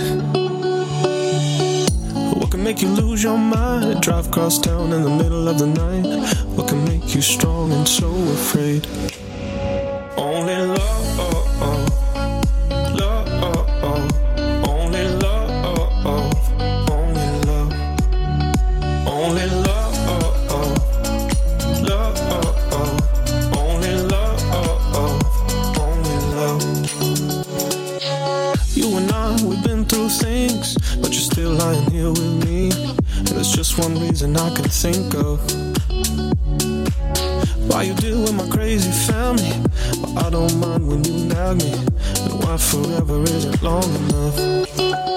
[2.38, 5.68] What can make you lose your mind, drive across town in the middle of the
[5.68, 6.06] night?
[6.56, 8.86] What can make you strong and so afraid?
[10.18, 10.97] Only love, love,
[31.48, 32.72] you're lying here with me.
[33.18, 35.40] And there's just one reason I can think of.
[37.70, 39.52] Why you deal with my crazy family,
[40.02, 41.72] but I don't mind when you nag me.
[41.72, 45.17] And why forever isn't long enough.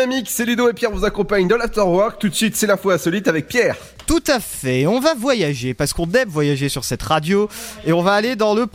[0.00, 2.18] Dynamique, c'est Ludo et Pierre vous accompagnent dans l'Afterwork.
[2.18, 3.76] Tout de suite, c'est l'info insolite avec Pierre.
[4.06, 7.50] Tout à fait, on va voyager parce qu'on aime voyager sur cette radio
[7.84, 8.66] et on va aller dans le,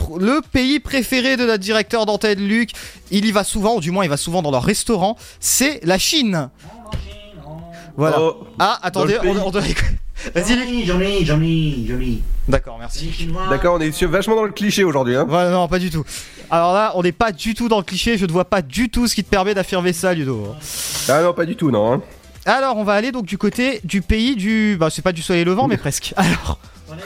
[0.51, 2.73] pays préféré de notre directeur d'antenne Luc.
[3.09, 5.97] Il y va souvent, ou du moins il va souvent dans leur restaurant, c'est la
[5.97, 6.51] Chine.
[7.97, 8.21] Voilà.
[8.21, 9.63] Oh, ah, attendez, on, on doit...
[10.33, 12.19] Vas-y ai, j'en ai, j'en ai.
[12.47, 13.27] D'accord, merci.
[13.49, 15.15] D'accord, on est vachement dans le cliché aujourd'hui.
[15.15, 15.25] Hein.
[15.27, 16.03] Voilà, non, pas du tout.
[16.51, 18.89] Alors là, on n'est pas du tout dans le cliché, je ne vois pas du
[18.89, 20.55] tout ce qui te permet d'affirmer ça, Ludo.
[21.09, 21.93] Ah non, pas du tout, non.
[21.93, 22.01] hein.
[22.45, 24.77] Alors, on va aller donc du côté du pays du.
[24.79, 26.13] Bah, c'est pas du soleil levant, mais presque.
[26.17, 26.59] Alors.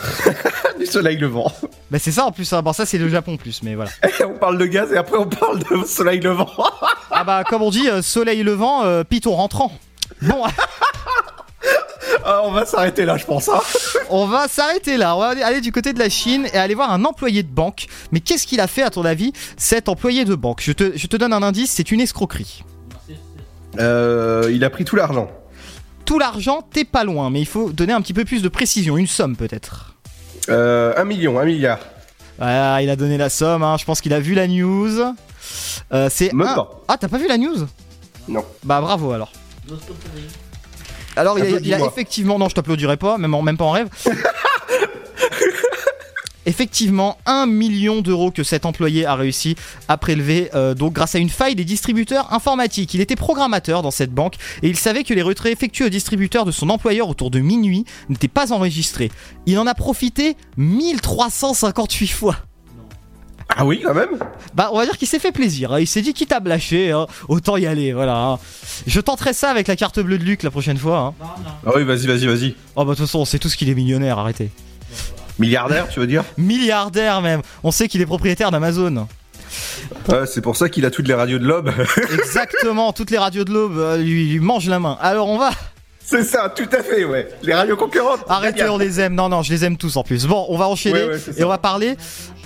[0.79, 1.49] du soleil levant.
[1.89, 2.51] Bah, c'est ça en plus.
[2.51, 2.61] hein.
[2.61, 3.91] Bon, ça, c'est le Japon en plus, mais voilà.
[4.27, 6.49] on parle de gaz et après on parle de soleil levant.
[7.11, 9.71] ah, bah, comme on dit, euh, soleil levant, euh, piton rentrant.
[10.21, 10.43] Bon.
[12.25, 13.49] Ah, on va s'arrêter là, je pense.
[13.49, 13.59] hein.
[14.09, 15.15] On va s'arrêter là.
[15.15, 17.47] On va aller- aller du côté de la Chine et aller voir un employé de
[17.51, 17.87] banque.
[18.11, 20.61] Mais qu'est-ce qu'il a fait, à ton avis, cet employé de banque?
[20.63, 22.63] Je te, je te donne un indice c'est une escroquerie.
[23.79, 25.29] Euh, il a pris tout l'argent.
[26.05, 28.97] Tout l'argent, t'es pas loin, mais il faut donner un petit peu plus de précision.
[28.97, 29.95] Une somme peut-être.
[30.49, 31.79] Euh, un million, un milliard.
[32.37, 33.61] Voilà, il a donné la somme.
[33.63, 33.77] hein.
[33.77, 34.99] Je pense qu'il a vu la news.
[35.93, 36.81] Euh, c'est Même un- pas.
[36.87, 37.67] Ah, t'as pas vu la news?
[38.27, 38.43] Non.
[38.63, 39.31] Bah bravo alors.
[41.15, 41.87] Alors il a, il a Applaudis-moi.
[41.87, 43.89] effectivement, non je t'applaudirai pas, même, en- même pas en rêve.
[46.45, 49.55] Effectivement, un million d'euros que cet employé a réussi
[49.87, 52.93] à prélever, euh, donc grâce à une faille des distributeurs informatiques.
[52.95, 56.45] Il était programmateur dans cette banque et il savait que les retraits effectués au distributeur
[56.45, 59.11] de son employeur autour de minuit n'étaient pas enregistrés.
[59.45, 62.37] Il en a profité 1358 fois.
[63.61, 64.17] Ah oui, quand même
[64.53, 65.73] Bah, on va dire qu'il s'est fait plaisir.
[65.73, 65.79] hein.
[65.81, 67.91] Il s'est dit, quitte à me lâcher, hein, autant y aller.
[67.91, 68.15] Voilà.
[68.17, 68.39] hein.
[68.87, 71.13] Je tenterai ça avec la carte bleue de Luc la prochaine fois.
[71.19, 71.25] hein.
[71.65, 72.55] Ah oui, vas-y, vas-y, vas-y.
[72.77, 74.49] Oh, bah, de toute façon, on sait tous qu'il est millionnaire, arrêtez.
[75.39, 76.23] Milliardaire, tu veux dire?
[76.37, 77.41] Milliardaire, même.
[77.63, 79.07] On sait qu'il est propriétaire d'Amazon.
[80.07, 81.71] Ouais, c'est pour ça qu'il a toutes les radios de l'aube.
[82.13, 84.97] Exactement, toutes les radios de l'aube euh, lui, lui mangent la main.
[85.01, 85.49] Alors, on va.
[86.05, 87.29] c'est ça, tout à fait, ouais.
[87.43, 88.21] Les radios concurrentes.
[88.29, 89.15] Arrêtez, on les aime.
[89.15, 90.25] Non, non, je les aime tous en plus.
[90.27, 91.95] Bon, on va enchaîner Ouais, ouais, c'est et on va parler.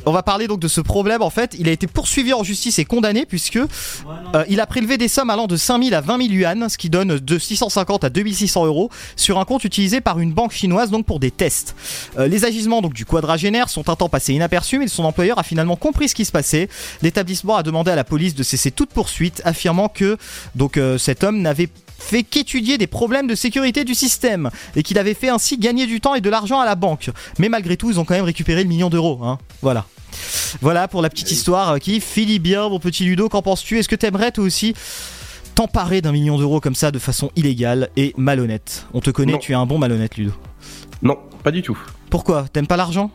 [0.05, 1.21] On va parler donc de ce problème.
[1.21, 4.97] En fait, il a été poursuivi en justice et condamné puisque euh, il a prélevé
[4.97, 8.09] des sommes allant de 5000 à 20 000 yuan, ce qui donne de 650 à
[8.09, 11.75] 2600 euros sur un compte utilisé par une banque chinoise donc pour des tests.
[12.17, 15.75] Euh, les agissements du quadragénaire sont un temps passés inaperçus, mais son employeur a finalement
[15.75, 16.69] compris ce qui se passait.
[17.01, 20.17] L'établissement a demandé à la police de cesser toute poursuite, affirmant que
[20.55, 21.69] donc euh, cet homme n'avait
[22.03, 25.99] fait qu'étudier des problèmes de sécurité du système et qu'il avait fait ainsi gagner du
[26.01, 27.09] temps et de l'argent à la banque.
[27.39, 29.19] Mais malgré tout, ils ont quand même récupéré le million d'euros.
[29.23, 29.37] Hein.
[29.61, 29.85] Voilà.
[30.61, 33.29] Voilà pour la petite histoire euh, qui finit bien, mon petit Ludo.
[33.29, 33.79] Qu'en penses-tu?
[33.79, 34.75] Est-ce que t'aimerais toi aussi
[35.55, 38.85] t'emparer d'un million d'euros comme ça de façon illégale et malhonnête?
[38.93, 39.37] On te connaît, Non.
[39.39, 40.33] tu es un bon malhonnête, Ludo.
[41.01, 41.77] Non, pas du tout.
[42.11, 42.45] Pourquoi?
[42.53, 43.09] T'aimes pas l'argent?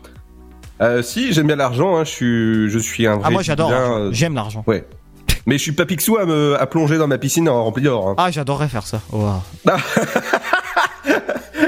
[0.80, 3.24] Euh, si, j'aime bien l'argent, hein, je suis, je suis un vrai.
[3.26, 3.70] Ah, moi j'adore.
[3.72, 4.62] euh, J'aime l'argent.
[4.66, 4.84] Ouais.
[5.46, 8.08] Mais je suis pas pixou à me à plonger dans ma piscine en remplie d'or.
[8.10, 8.14] hein.
[8.18, 9.00] Ah, j'adorerais faire ça.
[9.12, 9.42] Wow.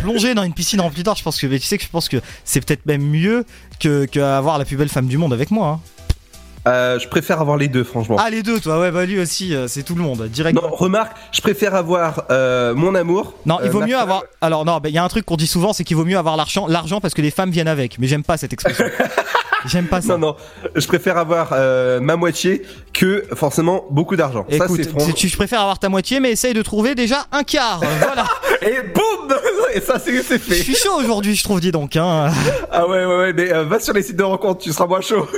[0.01, 2.09] Plonger dans une piscine remplie d'or, je pense que mais tu sais que je pense
[2.09, 3.45] que c'est peut-être même mieux
[3.81, 5.67] que qu'avoir la plus belle femme du monde avec moi.
[5.69, 5.81] hein.
[6.69, 8.17] Euh, je préfère avoir les deux, franchement.
[8.19, 10.61] Ah les deux, toi, ouais, bah lui aussi, euh, c'est tout le monde, direct.
[10.61, 13.35] Non, remarque, je préfère avoir euh, mon amour.
[13.47, 14.25] Non, il vaut mieux avoir.
[14.41, 16.19] Alors non, bah, il y a un truc qu'on dit souvent, c'est qu'il vaut mieux
[16.19, 17.99] avoir l'argent, l'argent parce que les femmes viennent avec.
[17.99, 18.85] Mais j'aime pas cette expression.
[19.67, 20.19] j'aime pas ça.
[20.19, 20.37] Non, non,
[20.75, 21.53] je préfère avoir
[22.03, 24.45] ma moitié que forcément beaucoup d'argent.
[24.51, 27.81] Ça, c'est tu, je préfère avoir ta moitié, mais essaye de trouver déjà un quart.
[28.01, 28.25] Voilà.
[28.63, 29.37] Et boum
[29.75, 30.55] Et ça, c'est c'est Je fait.
[30.57, 31.97] suis chaud aujourd'hui, je trouve, dis donc.
[31.97, 32.31] Hein.
[32.73, 35.29] Ah ouais, ouais, ouais, mais va sur les sites de rencontres, tu seras moins chaud.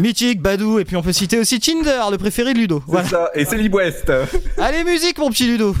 [0.00, 2.82] Mythique, Badou, et puis on peut citer aussi Tinder, le préféré de Ludo.
[2.86, 3.08] Voilà.
[3.08, 4.12] ça, et c'est West.
[4.58, 5.74] Allez, musique, mon petit Ludo.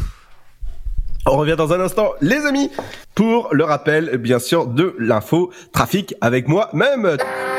[1.26, 2.70] On revient dans un instant, les amis,
[3.14, 7.55] pour le rappel, bien sûr, de l'info trafic avec moi-même.「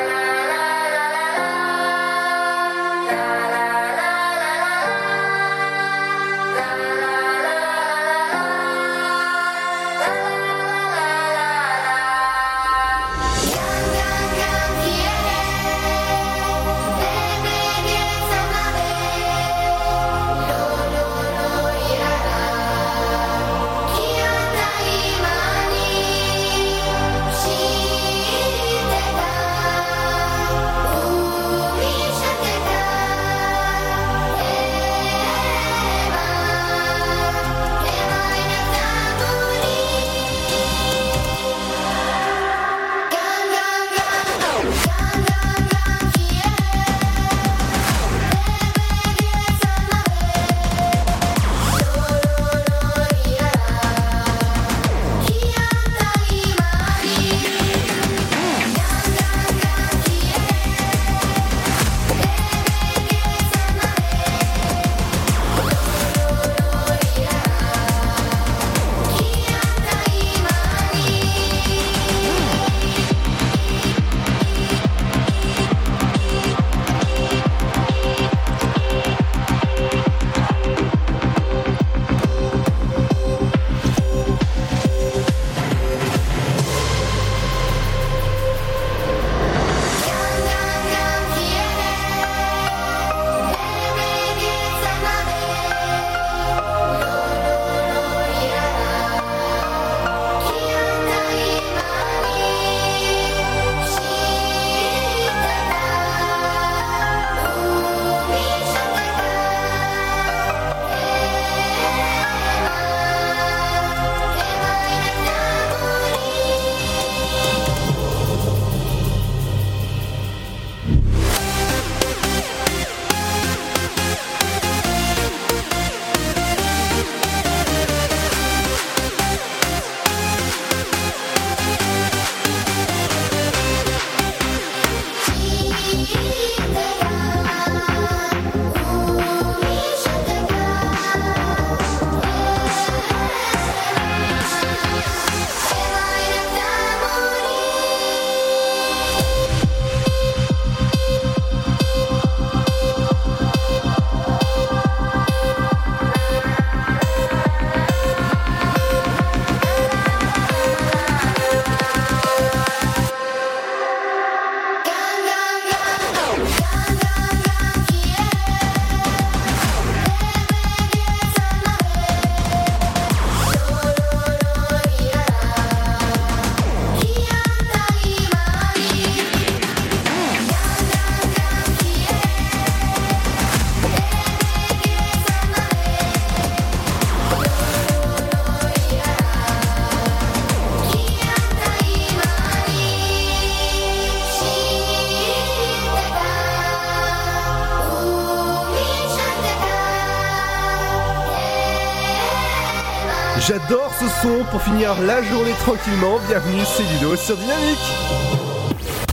[204.88, 206.20] finir la journée tranquillement.
[206.28, 207.78] Bienvenue, c'est Ludo sur Dynamique.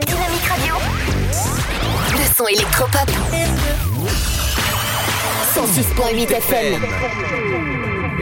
[0.06, 0.74] Dynamique Radio.
[2.12, 3.10] Le son électropop.
[5.54, 6.82] 106.8 FM.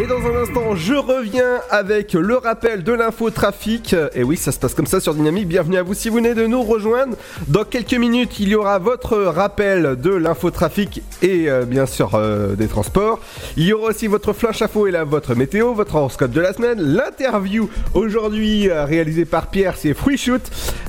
[0.00, 3.94] Et dans un instant, je reviens avec le rappel de l'infotrafic.
[4.14, 5.48] Et oui, ça se passe comme ça sur Dynamique.
[5.48, 7.16] Bienvenue à vous si vous venez de nous rejoindre.
[7.48, 12.54] Dans quelques minutes, il y aura votre rappel de l'infotrafic et euh, bien sûr euh,
[12.54, 13.20] des transports.
[13.56, 16.52] Il y aura aussi votre flash info et là votre météo, votre horoscope de la
[16.52, 20.42] semaine, l'interview aujourd'hui euh, réalisée par Pierre, c'est Free Shoot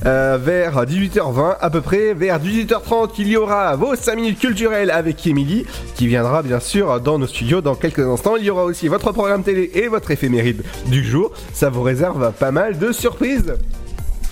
[0.04, 2.12] vers 18h20 à peu près.
[2.12, 5.64] Vers 18h30, il y aura vos 5 minutes culturelles avec Émilie
[5.94, 8.36] qui viendra bien sûr dans nos studios dans quelques instants.
[8.36, 11.32] Il y aura aussi votre programme télé et votre éphéméride du jour.
[11.52, 13.54] Ça vous réserve pas mal de surprises.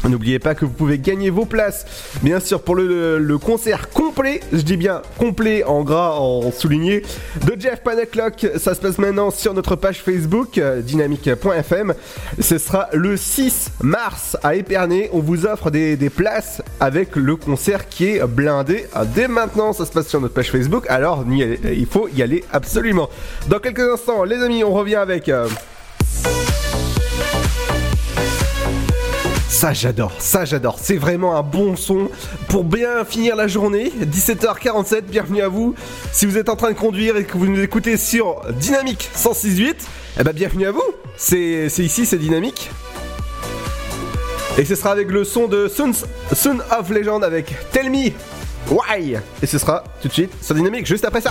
[0.09, 1.87] N'oubliez pas que vous pouvez gagner vos places,
[2.23, 7.03] bien sûr, pour le, le concert complet, je dis bien complet en gras, en souligné,
[7.47, 8.47] de Jeff Panaclock.
[8.57, 11.95] Ça se passe maintenant sur notre page Facebook, euh, dynamique.fm.
[12.41, 15.09] Ce sera le 6 mars à Épernay.
[15.13, 18.87] On vous offre des, des places avec le concert qui est blindé.
[18.95, 22.23] Ah, Dès maintenant, ça se passe sur notre page Facebook, alors allez- il faut y
[22.23, 23.09] aller absolument.
[23.49, 25.29] Dans quelques instants, les amis, on revient avec...
[25.29, 25.47] euh,
[29.63, 32.11] Ça j'adore, ça j'adore, c'est vraiment un bon son
[32.49, 33.93] pour bien finir la journée.
[34.01, 35.77] 17h47, bienvenue à vous.
[36.11, 39.75] Si vous êtes en train de conduire et que vous nous écoutez sur Dynamique 106.8,
[40.19, 40.83] eh ben bienvenue à vous.
[41.17, 42.73] C'est ici, c'est Dynamique.
[44.59, 45.93] Et ce sera avec le son de Sons,
[46.35, 48.11] Son of Legend avec Tell Me
[48.69, 49.19] Why.
[49.45, 51.31] Et ce sera tout de suite sur Dynamique, juste après ça.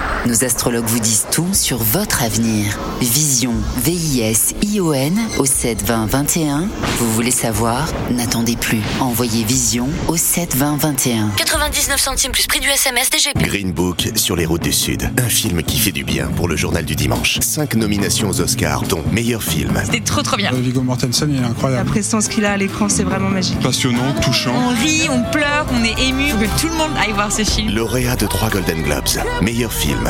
[0.27, 2.77] Nos astrologues vous disent tout sur votre avenir.
[3.01, 3.53] Vision,
[3.83, 6.67] V-I-S-I-O-N au 7 20 21.
[6.99, 7.87] Vous voulez savoir?
[8.11, 8.81] N'attendez plus.
[8.99, 11.29] Envoyez Vision au 7 20 21.
[11.37, 13.39] 99 centimes plus prix du SMS DGP.
[13.43, 15.09] Green Book sur les routes du Sud.
[15.17, 17.39] Un film qui fait du bien pour le journal du dimanche.
[17.41, 19.73] Cinq nominations aux Oscars, dont meilleur film.
[19.83, 20.51] C'était trop trop bien.
[20.53, 21.89] Viggo Mortensen, il est La incroyable.
[21.89, 23.59] prestance qu'il a à l'écran, c'est vraiment magique.
[23.61, 24.53] Passionnant, touchant.
[24.55, 26.29] On rit, on pleure, on est ému.
[26.29, 27.73] Faut que tout le monde aille voir ce film.
[27.73, 29.01] Lauréat de trois Golden Globes.
[29.41, 30.09] Meilleur film,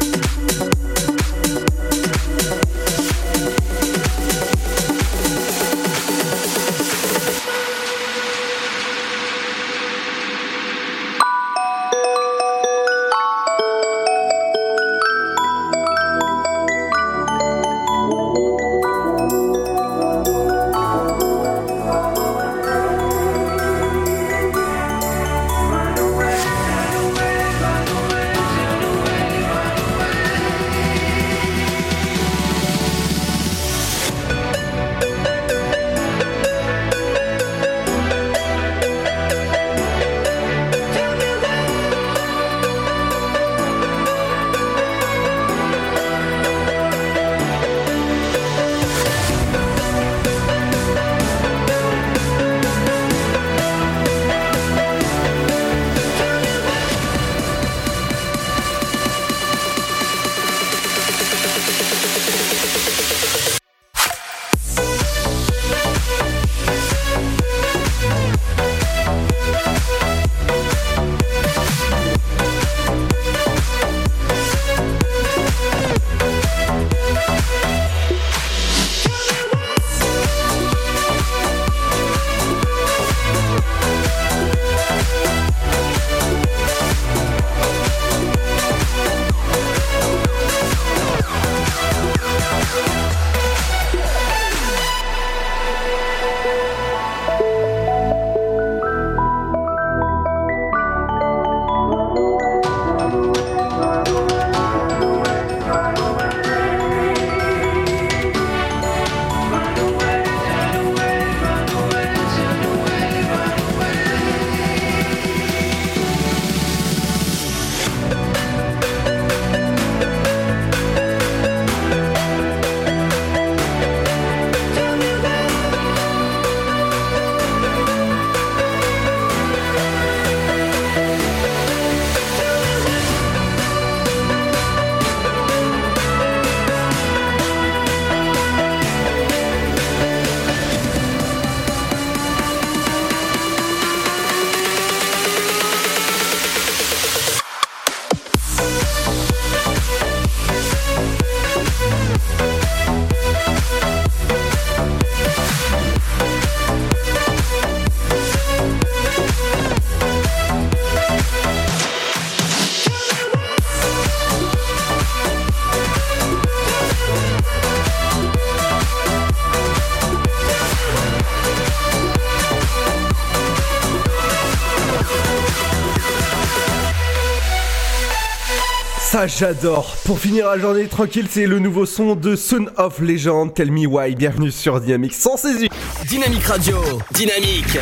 [179.21, 179.95] ça j'adore.
[180.05, 183.85] Pour finir la journée tranquille, c'est le nouveau son de Son of Legend, Tell Me
[183.85, 184.15] Why.
[184.15, 185.69] Bienvenue sur Dynamique sans saisir.
[186.07, 186.77] Dynamique Radio,
[187.11, 187.77] dynamique.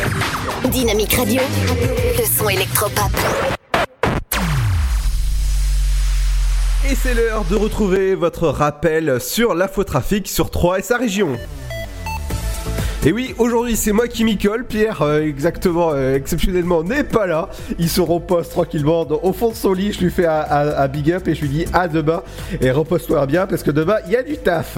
[0.70, 1.40] Dynamique Radio,
[2.18, 3.10] le son électropop.
[6.90, 11.38] Et c'est l'heure de retrouver votre rappel sur l'infotrafic sur 3 et sa région.
[13.06, 14.66] Et oui, aujourd'hui c'est moi qui m'y colle.
[14.66, 17.48] Pierre, euh, exactement, euh, exceptionnellement, n'est pas là.
[17.78, 19.92] Il se repose tranquillement au fond de son lit.
[19.92, 22.22] Je lui fais un, big up et je lui dis à demain.
[22.60, 24.76] Et repose-toi bien parce que demain il y a du taf.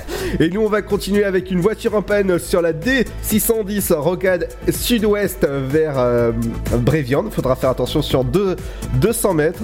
[0.40, 5.46] et nous on va continuer avec une voiture en panne sur la D610 rocade sud-ouest
[5.46, 6.32] vers euh,
[6.72, 7.30] Bréviande.
[7.30, 8.56] Faudra faire attention sur deux-
[8.94, 9.60] 200 mètres.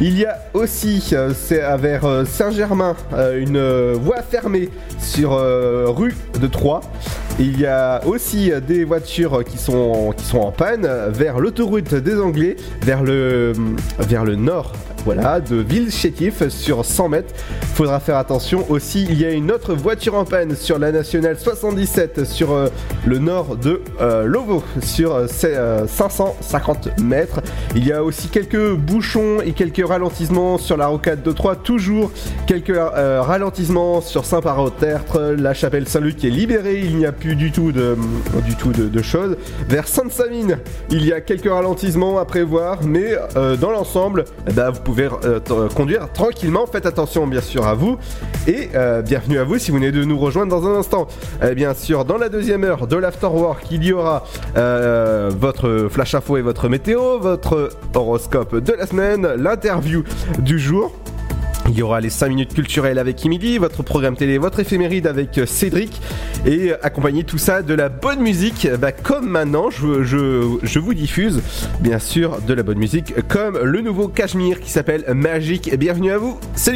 [0.00, 2.96] Il y a aussi, euh, c'est vers Saint-Germain,
[3.36, 5.32] une voie fermée sur
[5.94, 6.80] rue de Troyes.
[7.38, 13.02] Il y a aussi des voitures qui sont, en panne vers l'autoroute des Anglais, vers
[13.02, 13.54] le
[14.36, 14.72] nord
[15.04, 17.34] voilà, de Ville-Chétif sur 100 mètres.
[17.74, 21.38] Faudra faire attention aussi, il y a une autre voiture en panne sur la nationale
[21.38, 22.68] 77 sur euh,
[23.06, 27.40] le nord de euh, Lovo sur euh, c'est, euh, 550 mètres.
[27.74, 32.10] Il y a aussi quelques bouchons et quelques ralentissements sur la rocade de 3, toujours
[32.46, 37.72] quelques ralentissements sur Saint-Parot-Tertre, la chapelle Saint-Luc est libérée, il n'y a plus du tout
[37.72, 37.96] de,
[39.02, 39.36] choses.
[39.68, 40.58] Vers Sainte-Savine,
[40.90, 43.16] il y a quelques ralentissements à prévoir, mais
[43.60, 46.66] dans l'ensemble, eh ben, vous pouvez euh, t- conduire tranquillement.
[46.66, 47.98] Faites attention bien sûr à vous
[48.46, 51.06] et euh, bienvenue à vous si vous venez de nous rejoindre dans un instant.
[51.42, 54.24] Eh bien sûr, dans la deuxième heure de l'Afterwork, il y aura
[54.56, 60.02] euh, votre flash info et votre météo, votre horoscope de la semaine, l'interview
[60.38, 60.92] du jour.
[61.68, 65.38] Il y aura les 5 minutes culturelles avec Emily, votre programme télé, votre éphéméride avec
[65.38, 66.00] euh, Cédric,
[66.44, 70.94] et euh, accompagner tout ça de la bonne musique, bah, comme maintenant, je, je- vous
[70.94, 71.40] diffuse
[71.80, 75.74] bien sûr de la bonne musique, comme le nouveau Cachemire qui s'appelle Magic.
[75.78, 76.72] Bienvenue à vous, c'est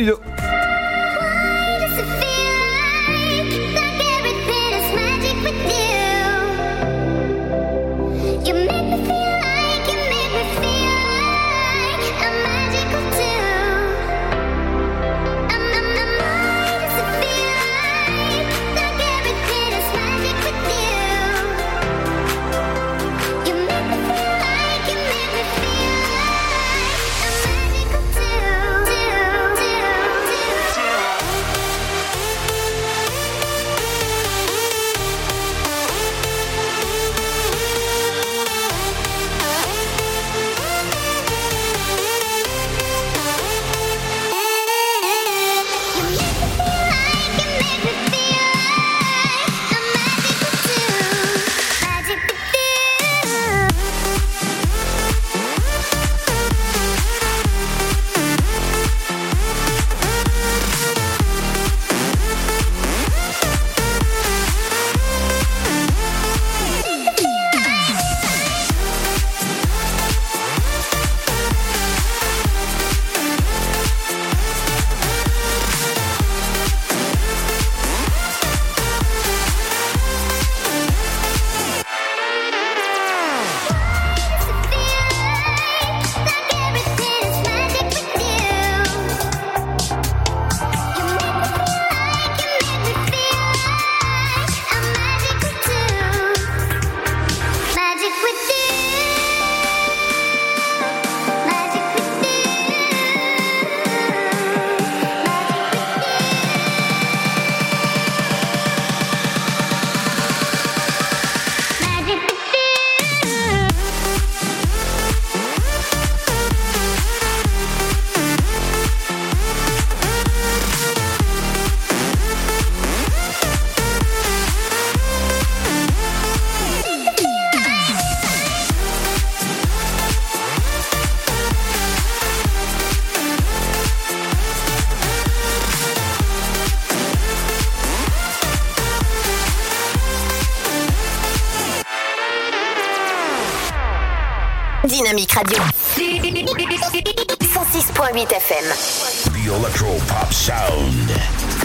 [150.07, 151.11] Pop Sound.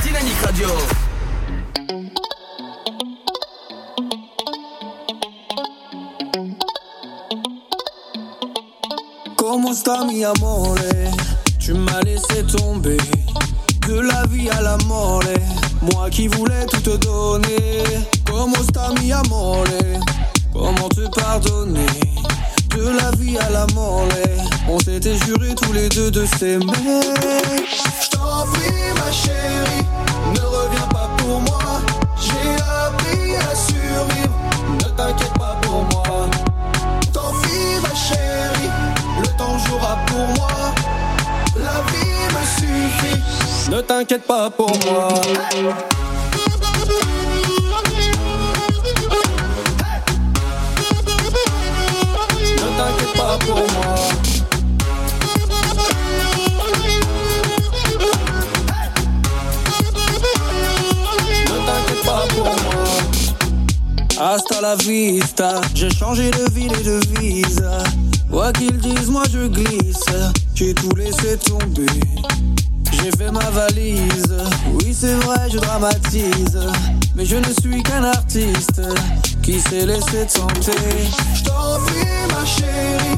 [0.04, 1.01] Dynamique Radio.
[79.72, 80.72] S'est laissé tenter.
[81.34, 83.18] J't'en prie ma chérie,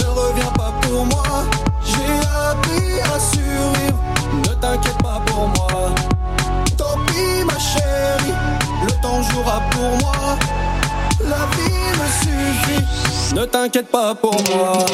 [0.00, 1.44] ne reviens pas pour moi.
[1.84, 2.18] J'ai
[2.50, 4.02] appris à survivre,
[4.44, 5.94] ne t'inquiète pas pour moi.
[6.76, 8.34] Tant pis ma chérie,
[8.84, 10.36] le temps jouera pour moi.
[11.20, 14.84] La vie me suffit, Ne t'inquiète pas pour moi.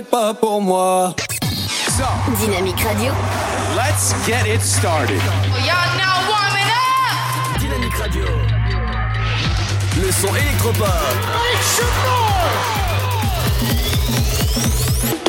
[0.00, 1.14] T'inquiète pas pour moi.
[2.38, 3.12] Dynamique Radio.
[3.76, 5.20] Let's get it started.
[5.64, 7.58] Y'all now warming up.
[7.58, 8.24] Dynamique Radio.
[10.00, 10.86] Le son électropop.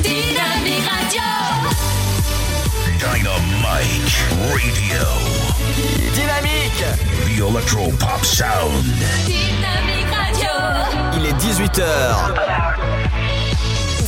[0.02, 1.30] Dynamique Radio.
[3.00, 4.20] Dynamite
[4.52, 5.06] Radio.
[6.14, 6.86] Dynamique.
[7.26, 8.86] The Electro Pop Sound.
[9.26, 10.52] Dynamique Radio.
[11.14, 13.01] Il est 18h.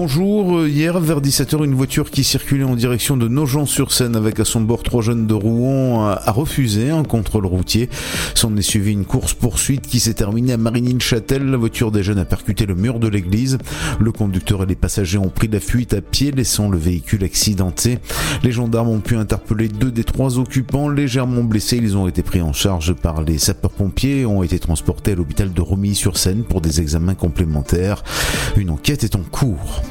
[0.00, 4.44] Bonjour, euh, hier vers 17h, une voiture qui circulait en direction de Nogent-sur-Seine avec à
[4.44, 7.90] son bord trois jeunes de Rouen a refusé un contrôle routier.
[8.36, 11.44] S'en est suivi une course-poursuite qui s'est terminée à Marigny-le-Châtel.
[11.44, 13.58] La voiture des jeunes a percuté le mur de l'église.
[13.98, 17.98] Le conducteur et les passagers ont pris la fuite à pied, laissant le véhicule accidenté.
[18.44, 21.80] Les gendarmes ont pu interpeller deux des trois occupants légèrement blessés.
[21.82, 25.52] Ils ont été pris en charge par les sapeurs-pompiers et ont été transportés à l'hôpital
[25.52, 28.04] de Romilly-sur-Seine pour des examens complémentaires.
[28.56, 29.82] Une enquête est en cours.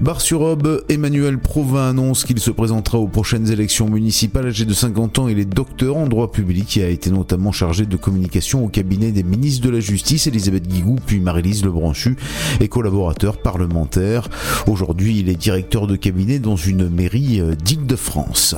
[0.00, 4.48] Bar-sur-Aube, Emmanuel Provin annonce qu'il se présentera aux prochaines élections municipales.
[4.48, 7.86] Âgé de 50 ans, il est docteur en droit public et a été notamment chargé
[7.86, 12.16] de communication au cabinet des ministres de la Justice, Elisabeth Guigou, puis Marie-Lise Lebranchu,
[12.60, 14.28] et collaborateur parlementaire.
[14.66, 18.56] Aujourd'hui, il est directeur de cabinet dans une mairie euh, d'Île-de-France.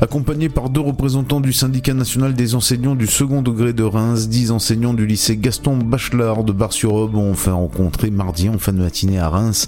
[0.00, 4.50] Accompagné par deux représentants du syndicat national des enseignants du second degré de Reims, dix
[4.50, 9.18] enseignants du lycée Gaston Bachelard de Bar-sur-Aube ont fait rencontrer mardi en fin de matinée
[9.18, 9.66] à Reims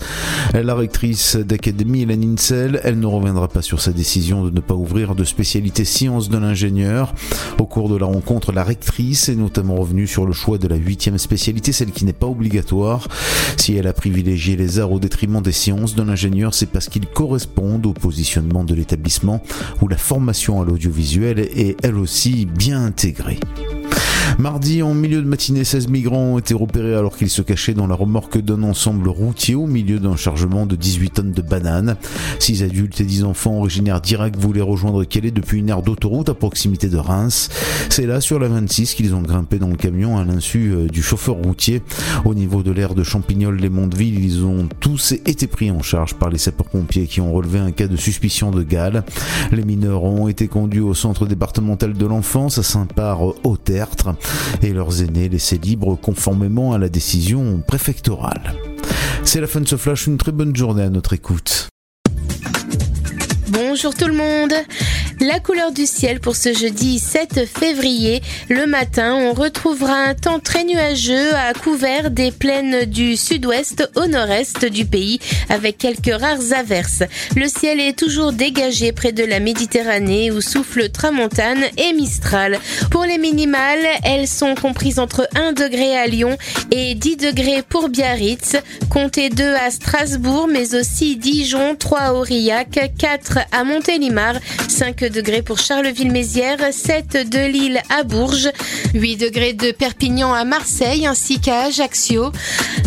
[0.55, 2.81] la rectrice d'académie, Hélène Insel.
[2.85, 6.39] Elle ne reviendra pas sur sa décision de ne pas ouvrir de spécialité sciences de
[6.39, 7.15] l'ingénieur.
[7.59, 10.77] Au cours de la rencontre, la rectrice est notamment revenue sur le choix de la
[10.77, 13.09] huitième spécialité, celle qui n'est pas obligatoire.
[13.57, 17.07] Si elle a privilégié les arts au détriment des sciences de l'ingénieur, c'est parce qu'ils
[17.07, 19.43] correspondent au positionnement de l'établissement
[19.81, 23.41] où la formation à l'audiovisuel est elle aussi bien intégrée.
[24.39, 27.87] Mardi, en milieu de matinée, 16 migrants ont été repérés alors qu'ils se cachaient dans
[27.87, 31.97] la remorque d'un ensemble routier au milieu d'un chargement de 18 tonnes de bananes.
[32.39, 36.35] Six adultes et 10 enfants originaires d'Irak voulaient rejoindre Calais depuis une aire d'autoroute à
[36.35, 37.49] proximité de Reims.
[37.89, 41.03] C'est là, sur la 26, qu'ils ont grimpé dans le camion à l'insu euh, du
[41.03, 41.83] chauffeur routier.
[42.25, 46.39] Au niveau de l'aire de Champignol-les-Mondeville, ils ont tous été pris en charge par les
[46.39, 49.05] sapeurs-pompiers qui ont relevé un cas de suspicion de gale.
[49.53, 54.15] Les mineurs ont été conduits au centre départemental de l'enfance à Saint-Par au Tertre.
[54.63, 58.55] Et leurs aînés laissés libres conformément à la décision préfectorale.
[59.25, 61.69] C'est la fin de ce flash, une très bonne journée à notre écoute.
[63.49, 64.53] Bonjour tout le monde
[65.21, 68.23] La couleur du ciel pour ce jeudi 7 février.
[68.49, 74.07] Le matin, on retrouvera un temps très nuageux à couvert des plaines du sud-ouest au
[74.07, 77.03] nord-est du pays avec quelques rares averses.
[77.35, 82.61] Le ciel est toujours dégagé près de la Méditerranée où souffle tramontane et mistral.
[82.93, 86.39] Pour les minimales, elles sont comprises entre 1 degré à Lyon
[86.71, 88.57] et 10 degrés pour Biarritz.
[88.89, 94.35] Comptez 2 à Strasbourg mais aussi Dijon, 3 à Aurillac, 4 à Montélimar,
[94.69, 98.51] 5 degrés pour Charleville-Mézières, 7 de Lille à Bourges,
[98.95, 102.33] 8 degrés de Perpignan à Marseille ainsi qu'à Ajaccio,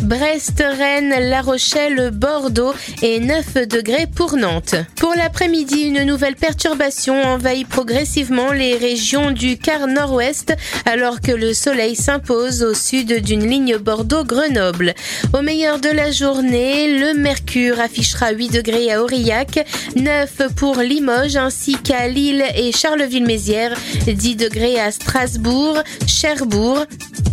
[0.03, 4.75] Brest, Rennes, La Rochelle, Bordeaux et 9 degrés pour Nantes.
[4.97, 10.53] Pour l'après-midi, une nouvelle perturbation envahit progressivement les régions du quart nord-ouest
[10.85, 14.93] alors que le soleil s'impose au sud d'une ligne Bordeaux-Grenoble.
[15.33, 19.65] Au meilleur de la journée, le mercure affichera 8 degrés à Aurillac,
[19.95, 23.75] 9 pour Limoges ainsi qu'à Lille et Charleville-Mézières,
[24.07, 26.85] 10 degrés à Strasbourg, Cherbourg,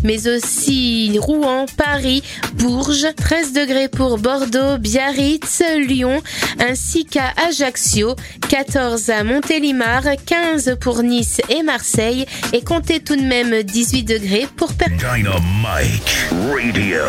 [0.05, 2.23] mais aussi Rouen, Paris,
[2.55, 6.23] Bourges, 13 degrés pour Bordeaux, Biarritz, Lyon,
[6.61, 8.15] ainsi qu'à Ajaccio,
[8.49, 14.49] 14 à Montélimar, 15 pour Nice et Marseille, et comptez tout de même 18 degrés
[14.57, 15.15] pour Perpignan.
[15.15, 17.05] Dynamite Radio.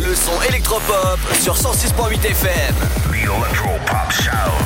[0.00, 2.74] Le son électropop sur 106.8 FM.
[3.10, 4.57] The Electropop Sound.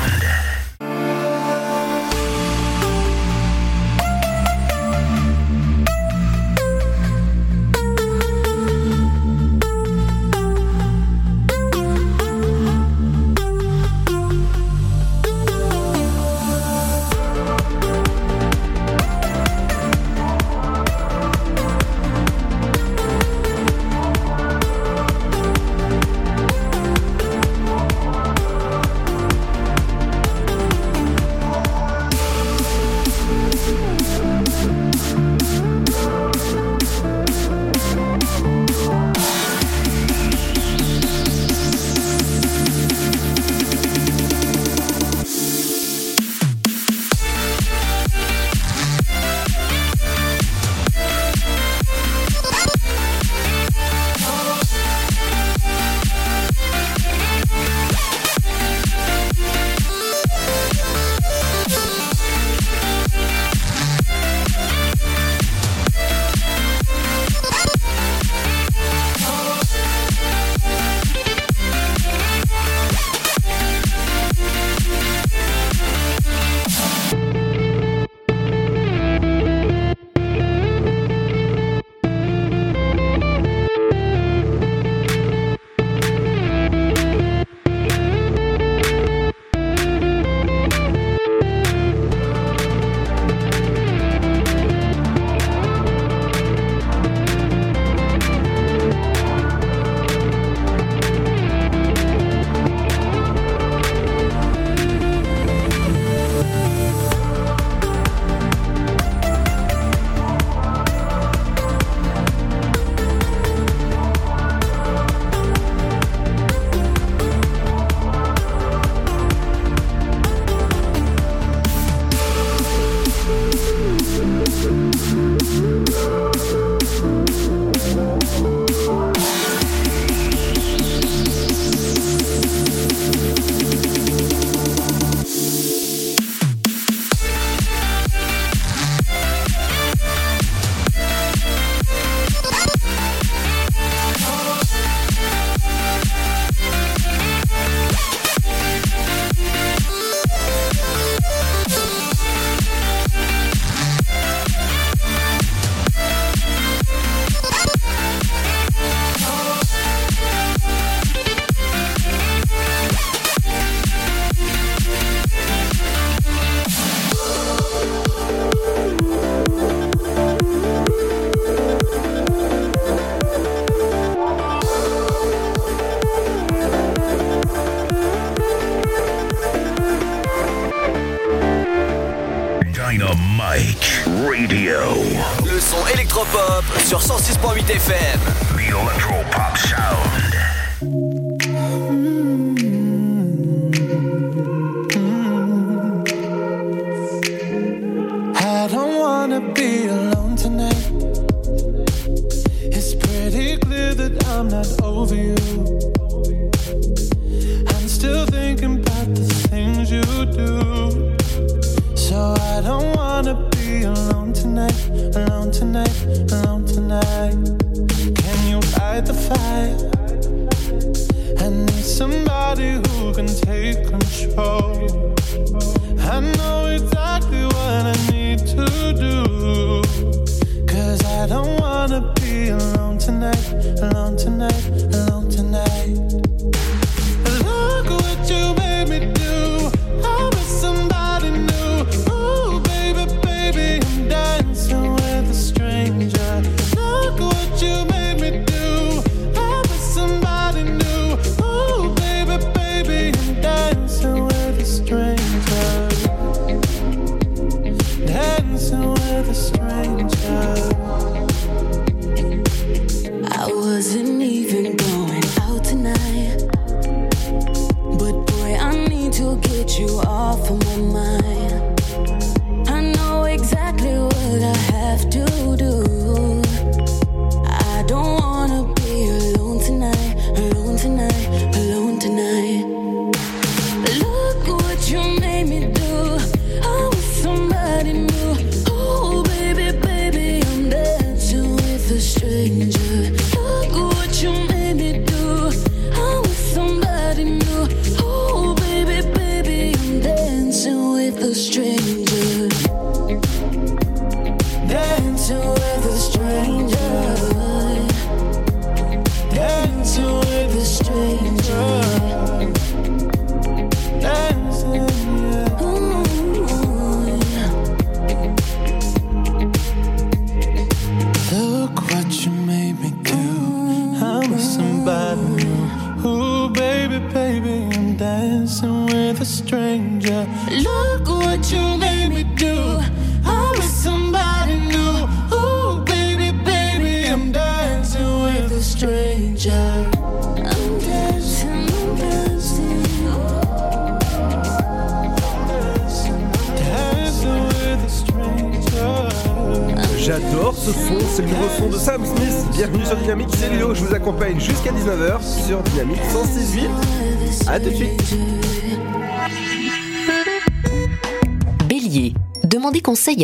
[186.93, 188.21] Sur 106.8 FM.
[188.59, 190.02] Electropop Sound.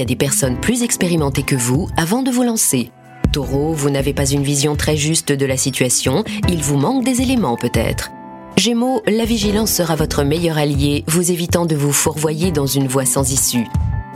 [0.00, 2.90] À des personnes plus expérimentées que vous avant de vous lancer.
[3.32, 7.20] Taureau, vous n'avez pas une vision très juste de la situation, il vous manque des
[7.22, 8.10] éléments peut-être.
[8.56, 13.04] Gémeaux, la vigilance sera votre meilleur allié, vous évitant de vous fourvoyer dans une voie
[13.04, 13.66] sans issue.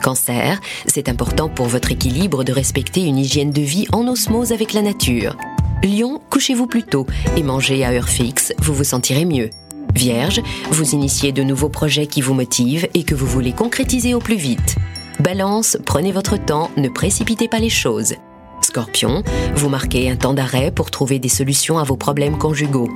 [0.02, 4.72] Cancer, c'est important pour votre équilibre de respecter une hygiène de vie en osmose avec
[4.72, 5.36] la nature.
[5.84, 7.06] Lion, couchez-vous plus tôt
[7.36, 9.50] et mangez à heure fixe, vous vous sentirez mieux.
[9.94, 14.18] Vierge, vous initiez de nouveaux projets qui vous motivent et que vous voulez concrétiser au
[14.18, 14.76] plus vite.
[15.22, 18.14] Balance, prenez votre temps, ne précipitez pas les choses.
[18.60, 19.22] Scorpion,
[19.54, 22.88] vous marquez un temps d'arrêt pour trouver des solutions à vos problèmes conjugaux.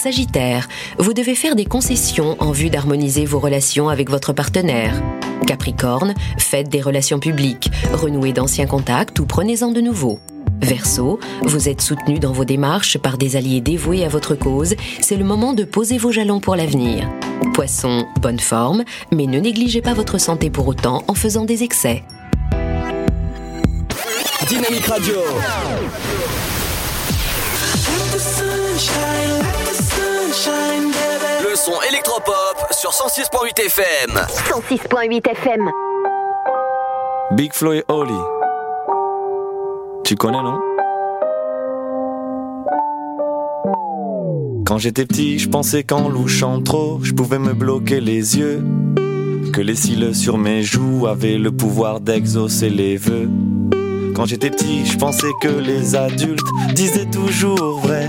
[0.00, 0.66] Sagittaire,
[0.98, 4.94] vous devez faire des concessions en vue d'harmoniser vos relations avec votre partenaire.
[5.46, 10.18] Capricorne, faites des relations publiques, renouez d'anciens contacts ou prenez-en de nouveaux.
[10.62, 15.16] Verseau, vous êtes soutenu dans vos démarches par des alliés dévoués à votre cause, c'est
[15.16, 17.06] le moment de poser vos jalons pour l'avenir.
[17.52, 22.04] Poisson, bonne forme, mais ne négligez pas votre santé pour autant en faisant des excès.
[24.48, 25.16] Dynamique Radio.
[30.30, 34.10] Le son électropop sur 106.8 FM.
[34.14, 35.68] 106.8 FM.
[37.32, 38.14] Big Flo et Oli.
[40.04, 40.60] Tu connais, non?
[44.64, 48.64] Quand j'étais petit, je pensais qu'en louchant trop, je pouvais me bloquer les yeux.
[49.52, 53.28] Que les cils sur mes joues avaient le pouvoir d'exaucer les vœux.
[54.14, 58.08] Quand j'étais petit, je pensais que les adultes disaient toujours vrai.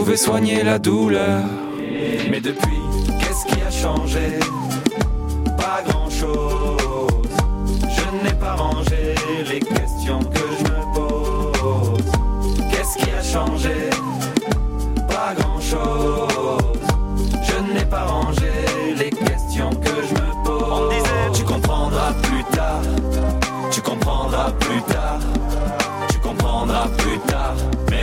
[0.00, 1.42] pouvait soigner la douleur.
[2.30, 2.80] Mais depuis,
[3.18, 4.38] qu'est-ce qui a changé?
[5.58, 7.28] Pas grand-chose.
[7.82, 9.14] Je n'ai pas rangé
[9.46, 12.12] les questions que je me pose.
[12.70, 13.90] Qu'est-ce qui a changé?
[15.06, 16.80] Pas grand-chose.
[17.42, 18.50] Je n'ai pas rangé
[18.96, 20.64] les questions que je me pose.
[20.72, 22.80] On disait, tu comprendras plus tard.
[23.70, 25.20] Tu comprendras plus tard.
[26.08, 27.56] Tu comprendras plus tard.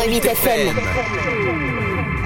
[0.00, 0.76] 106.8 FM.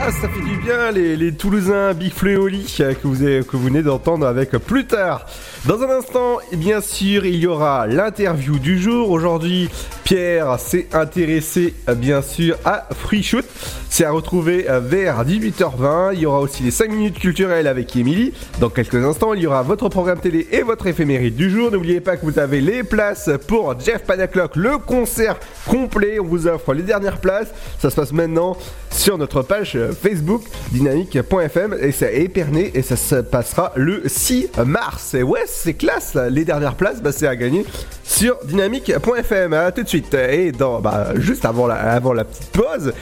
[0.01, 3.65] Ah, ça fait du bien, les, les Toulousains Big Fléoli euh, que vous, que vous
[3.65, 5.27] venez d'entendre avec plus tard.
[5.67, 9.11] Dans un instant, bien sûr, il y aura l'interview du jour.
[9.11, 9.71] Aujourd'hui,
[10.05, 13.47] Pierre s'est intéressé, euh, bien sûr, à Free Shoot.
[13.89, 16.11] C'est à retrouver euh, vers 18h20.
[16.13, 18.35] Il y aura aussi les 5 minutes culturelles avec Émilie.
[18.61, 21.71] Dans quelques instants, il y aura votre programme télé et votre éphéméride du jour.
[21.71, 26.21] N'oubliez pas que vous avez les places pour Jeff Panaclock, le concert complet.
[26.21, 27.49] On vous offre les dernières places.
[27.79, 28.59] Ça se passe maintenant
[28.91, 34.03] sur notre page euh, Facebook dynamique.fm et ça est perné et ça se passera le
[34.07, 35.15] 6 mars.
[35.15, 36.15] Ouais, c'est classe.
[36.31, 37.65] Les dernières places, bah, c'est à gagner
[38.03, 39.53] sur dynamique.fm.
[39.55, 39.94] À tout de suite.
[39.95, 42.93] Et dans, bah, juste avant la, petite pause,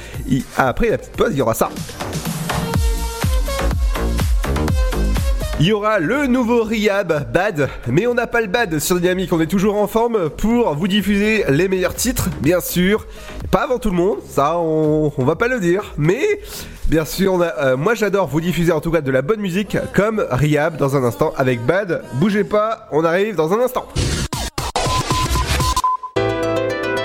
[0.58, 1.70] après la petite pause, il y aura ça.
[5.58, 9.32] Il y aura le nouveau Rihab Bad, mais on n'a pas le Bad sur Dynamique,
[9.32, 13.06] on est toujours en forme pour vous diffuser les meilleurs titres, bien sûr.
[13.50, 16.40] Pas avant tout le monde, ça on, va pas le dire, mais
[16.88, 20.26] bien sûr, euh, moi j'adore vous diffuser en tout cas de la bonne musique comme
[20.30, 22.02] Rihab dans un instant avec Bad.
[22.14, 23.86] Bougez pas, on arrive dans un instant.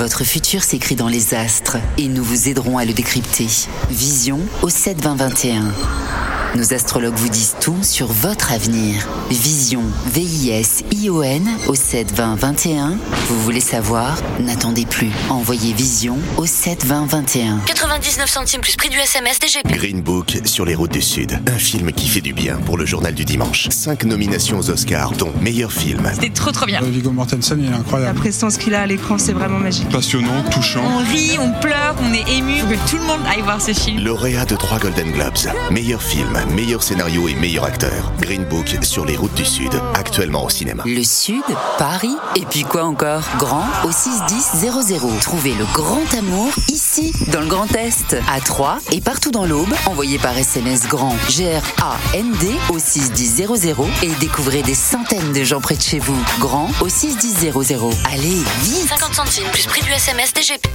[0.00, 3.48] Votre futur s'écrit dans les astres et nous vous aiderons à le décrypter.
[3.90, 5.64] Vision au 7 20 21.
[6.56, 9.06] Nos astrologues vous disent tout sur votre avenir.
[9.30, 9.82] Vision,
[10.12, 12.98] V-I-S-I-O-N au 7 20 21.
[13.28, 14.16] Vous voulez savoir?
[14.40, 15.10] N'attendez plus.
[15.28, 17.58] Envoyez Vision au 7 20 21.
[17.66, 19.68] 99 centimes plus prix du SMS DGP.
[19.76, 21.38] Green Book sur les routes du Sud.
[21.46, 23.68] Un film qui fait du bien pour le journal du dimanche.
[23.70, 26.10] Cinq nominations aux Oscars, dont meilleur film.
[26.14, 26.80] C'était trop trop bien.
[26.82, 28.18] Viggo Mortensen, il est La incroyable.
[28.18, 29.89] prestance qu'il a à l'écran, c'est vraiment magique.
[29.90, 30.84] Passionnant, touchant.
[30.84, 32.60] On rit, on pleure, on est ému.
[32.60, 33.98] Faut que tout le monde aille voir ce film.
[34.04, 35.52] Lauréat de trois Golden Globes.
[35.70, 38.12] Meilleur film, meilleur scénario et meilleur acteur.
[38.20, 40.84] Green Book sur les routes du Sud, actuellement au cinéma.
[40.86, 41.42] Le Sud,
[41.76, 43.22] Paris, et puis quoi encore?
[43.38, 45.18] Grand au 61000.
[45.20, 49.74] Trouvez le grand amour ici, dans le Grand Est, à Troyes et partout dans l'Aube.
[49.86, 53.48] Envoyez par SMS grand G-R-A-N-D au 61000
[54.02, 56.18] et découvrez des centaines de gens près de chez vous.
[56.38, 57.50] Grand au 61000.
[58.12, 60.66] Allez, vite 50 centimes plus prix du SMS DGP.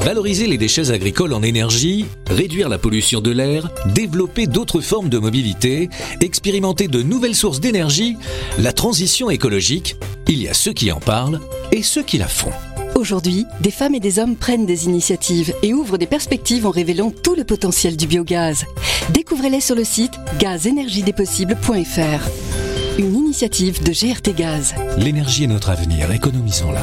[0.00, 5.18] Valoriser les déchets agricoles en énergie, réduire la pollution de l'air, développer d'autres formes de
[5.18, 5.88] mobilité,
[6.20, 8.16] expérimenter de nouvelles sources d'énergie,
[8.58, 9.96] la transition écologique,
[10.28, 11.40] il y a ceux qui en parlent
[11.70, 12.52] et ceux qui la font.
[12.94, 17.10] Aujourd'hui, des femmes et des hommes prennent des initiatives et ouvrent des perspectives en révélant
[17.10, 18.64] tout le potentiel du biogaz.
[19.10, 22.28] Découvrez-les sur le site gazenergiedespossibles.fr.
[22.98, 24.74] Une initiative de GRT Gaz.
[24.98, 26.82] L'énergie est notre avenir, économisons-la.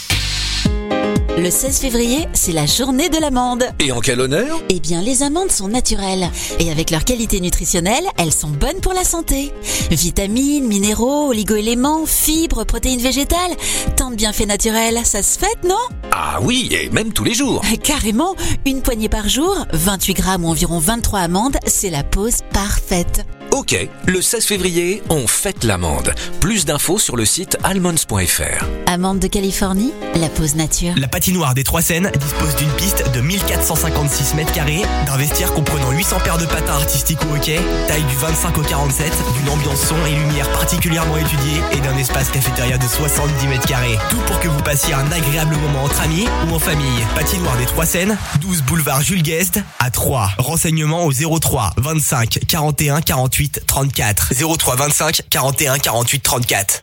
[1.37, 3.63] Le 16 février, c'est la journée de l'amande.
[3.79, 4.59] Et en quel honneur?
[4.69, 6.29] Eh bien, les amandes sont naturelles.
[6.59, 9.51] Et avec leur qualité nutritionnelle, elles sont bonnes pour la santé.
[9.89, 13.55] Vitamines, minéraux, oligoéléments, fibres, protéines végétales.
[13.95, 15.75] Tant de bienfaits naturels, ça se fête, non?
[16.11, 17.61] Ah oui, et même tous les jours.
[17.83, 18.35] Carrément,
[18.65, 23.25] une poignée par jour, 28 grammes ou environ 23 amandes, c'est la pause parfaite.
[23.51, 23.75] Ok,
[24.05, 26.13] le 16 février, on fête l'amande.
[26.39, 28.65] Plus d'infos sur le site almonds.fr.
[28.85, 30.93] Amande de Californie, la pause nature.
[30.95, 35.91] La patinoire des Trois Seines dispose d'une piste de 1456 mètres carrés, d'un vestiaire comprenant
[35.91, 37.59] 800 paires de patins artistiques ou hockey,
[37.89, 42.29] taille du 25 au 47, d'une ambiance son et lumière particulièrement étudiée et d'un espace
[42.29, 43.97] cafétéria de 70 mètres carrés.
[44.09, 47.05] Tout pour que vous passiez un agréable moment entre amis ou en famille.
[47.15, 50.31] Patinoire des Trois Seines, 12 boulevard Jules Guest à 3.
[50.37, 54.57] Renseignements au 03 25 41 48 34.
[54.57, 56.81] 03 25 41 48 34.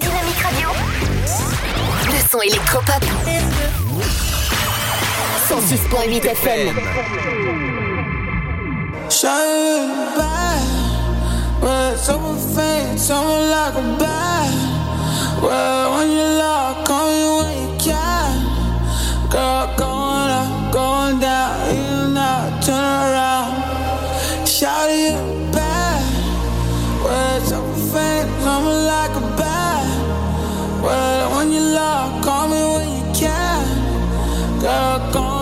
[0.00, 0.68] Dynamique Radio.
[2.06, 3.04] Le son électropop.
[5.48, 6.74] 106.8 FM.
[9.08, 10.60] Shine back,
[11.62, 14.52] well, someone faint, someone like a bat.
[15.40, 19.30] Well, when you lock, call me when you can.
[19.30, 20.05] Girl, going
[22.66, 23.54] turn around.
[24.44, 25.14] Shout you
[25.52, 26.02] back,
[27.04, 29.86] well, someone faint, someone like a bat.
[30.82, 34.60] Well, when you lock, call me when you can.
[34.60, 35.35] Girl, going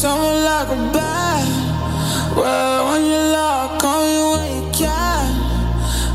[0.00, 1.46] someone like a bat.
[2.34, 5.28] Well, when you lock, call me when you can.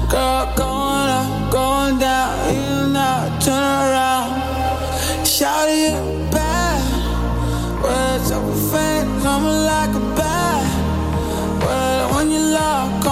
[0.09, 4.31] Girl, going up, going down, in out, turn around.
[5.23, 5.93] Shout you
[6.31, 6.81] back,
[7.83, 10.65] well, someone faint, someone like a bat.
[11.61, 13.04] Well, when you lock,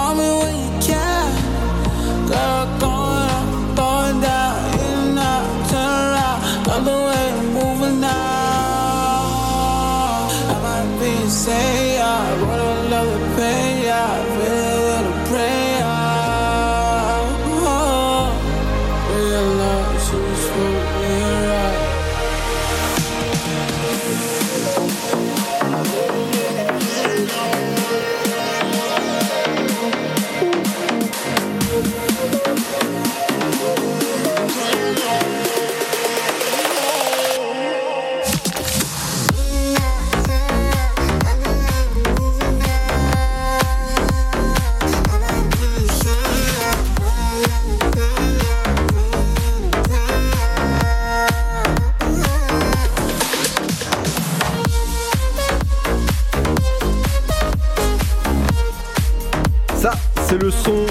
[60.33, 60.85] c'est le son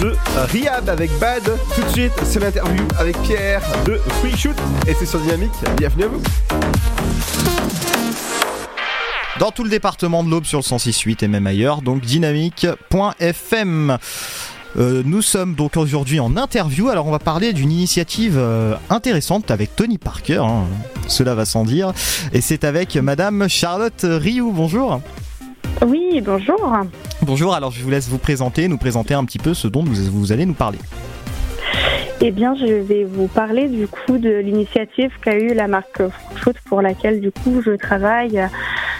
[0.00, 0.16] de
[0.50, 1.44] Rihab avec Bad.
[1.74, 4.56] Tout de suite, c'est l'interview avec Pierre de Free Shoot
[4.88, 5.52] et c'est sur Dynamique.
[5.76, 6.22] Bienvenue à vous.
[9.38, 13.98] Dans tout le département de l'Aube sur le 106.8 et même ailleurs, donc dynamique.fm.
[14.76, 19.52] Euh, nous sommes donc aujourd'hui en interview, alors on va parler d'une initiative euh, intéressante
[19.52, 20.64] avec Tony Parker, hein.
[21.06, 21.92] cela va sans dire,
[22.32, 25.00] et c'est avec Madame Charlotte Rioux, bonjour.
[25.86, 26.76] Oui, bonjour.
[27.22, 29.94] Bonjour, alors je vous laisse vous présenter, nous présenter un petit peu ce dont vous,
[30.10, 30.78] vous allez nous parler.
[32.20, 36.02] Eh bien, je vais vous parler du coup de l'initiative qu'a eu la marque
[36.36, 38.40] Foot pour laquelle du coup je travaille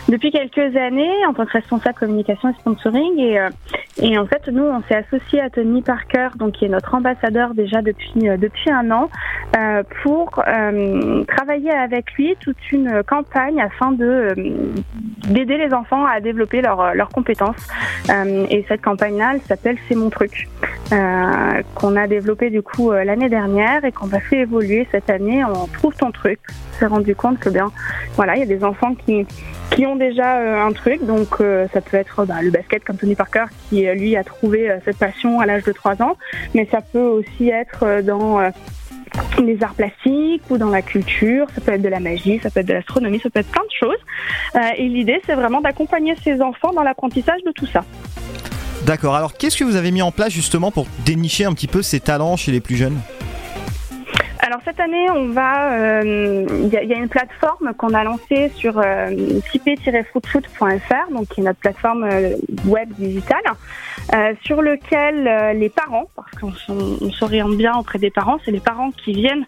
[0.09, 3.19] depuis quelques années en tant que responsable communication et sponsoring.
[3.19, 3.49] Et, euh,
[4.01, 7.55] et en fait, nous, on s'est associé à Tony Parker, donc qui est notre ambassadeur
[7.55, 9.11] déjà depuis euh, depuis un an,
[9.57, 14.35] euh, pour euh, travailler avec lui toute une campagne afin de euh,
[15.29, 17.67] d'aider les enfants à développer leurs leurs compétences.
[18.11, 20.49] Euh, et cette campagne-là, elle s'appelle C'est mon truc,
[20.93, 25.11] euh, qu'on a développé du coup euh, l'année dernière et qu'on va fait évoluer cette
[25.11, 25.45] année.
[25.45, 26.41] On trouve ton truc.
[26.49, 27.71] On s'est rendu compte que bien,
[28.15, 29.27] voilà, il y a des enfants qui
[29.71, 32.97] qui ont déjà euh, un truc, donc euh, ça peut être bah, le basket comme
[32.97, 36.17] Tony Parker qui euh, lui a trouvé cette passion à l'âge de 3 ans,
[36.55, 38.41] mais ça peut aussi être dans
[39.43, 42.61] les arts plastiques ou dans la culture, ça peut être de la magie, ça peut
[42.61, 44.75] être de l'astronomie, ça peut être plein de choses.
[44.77, 47.85] Et l'idée c'est vraiment d'accompagner ces enfants dans l'apprentissage de tout ça.
[48.87, 51.83] D'accord, alors qu'est-ce que vous avez mis en place justement pour dénicher un petit peu
[51.83, 52.99] ces talents chez les plus jeunes?
[54.41, 57.93] Alors cette année, on va, euh, il y, a- il y a une plateforme qu'on
[57.93, 59.11] a lancée sur euh,
[59.51, 62.35] tipe-footfoot.fr, donc qui est notre plateforme euh,
[62.67, 63.43] web digitale,
[64.15, 66.53] euh, sur lequel euh, les parents, parce qu'on
[67.11, 69.45] s'oriente bien auprès des parents, c'est les parents qui viennent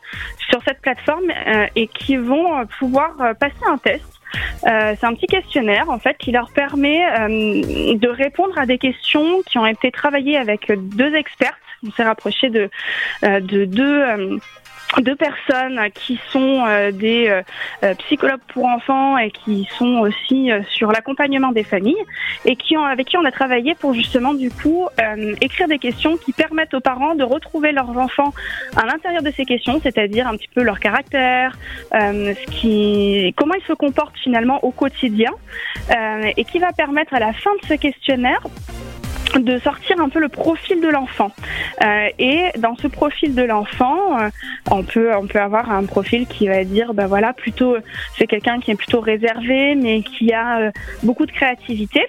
[0.51, 4.05] sur cette plateforme euh, et qui vont euh, pouvoir euh, passer un test.
[4.67, 8.79] Euh, c'est un petit questionnaire en fait qui leur permet euh, de répondre à des
[8.79, 11.55] questions qui ont été travaillées avec deux expertes.
[11.87, 12.69] On s'est rapproché de,
[13.25, 14.05] euh, de deux
[14.99, 17.43] deux personnes qui sont euh, des euh,
[17.85, 22.05] euh, psychologues pour enfants et qui sont aussi sur l'accompagnement des familles
[22.45, 24.89] et qui ont, avec qui on a travaillé pour justement du coup
[25.41, 28.33] écrire des questions qui permettent aux parents de retrouver leurs enfants
[28.77, 31.57] à l'intérieur de ces questions, c'est-à-dire un petit peu leur caractère,
[31.93, 35.31] ce qui, comment ils se comportent finalement au quotidien
[36.37, 38.41] et qui va permettre à la fin de ce questionnaire
[39.39, 41.33] de sortir un peu le profil de l'enfant.
[41.83, 44.29] Euh, et dans ce profil de l'enfant, euh,
[44.71, 47.77] on peut on peut avoir un profil qui va dire ben voilà plutôt
[48.17, 50.71] c'est quelqu'un qui est plutôt réservé mais qui a euh,
[51.03, 52.07] beaucoup de créativité.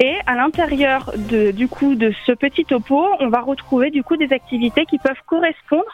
[0.00, 4.16] Et à l'intérieur de du coup de ce petit topo, on va retrouver du coup
[4.16, 5.84] des activités qui peuvent correspondre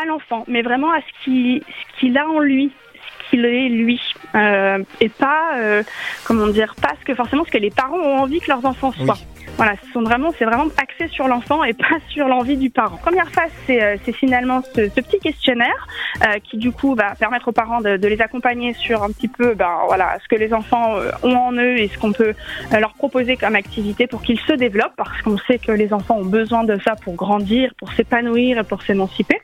[0.00, 2.72] à l'enfant, mais vraiment à ce qui ce qu'il a en lui
[3.02, 4.00] ce qu'il est lui
[4.34, 5.82] euh, et pas euh,
[6.24, 8.92] comment dire pas ce que forcément ce que les parents ont envie que leurs enfants
[8.92, 9.18] soient.
[9.62, 12.96] Voilà, ce vraiment, c'est vraiment axé sur l'enfant et pas sur l'envie du parent.
[12.96, 15.86] Première phase, c'est euh, c'est finalement ce, petit questionnaire
[16.20, 19.54] euh, qui du coup va permettre aux parents de, les accompagner sur un petit peu,
[19.54, 22.34] ben voilà, ce que les enfants euh, ont en eux et ce qu'on peut
[22.76, 26.24] leur proposer comme activité pour qu'ils se développent, parce qu'on sait que les enfants ont
[26.24, 29.40] besoin de ça pour grandir, pour s'épanouir et pour s'émanciper.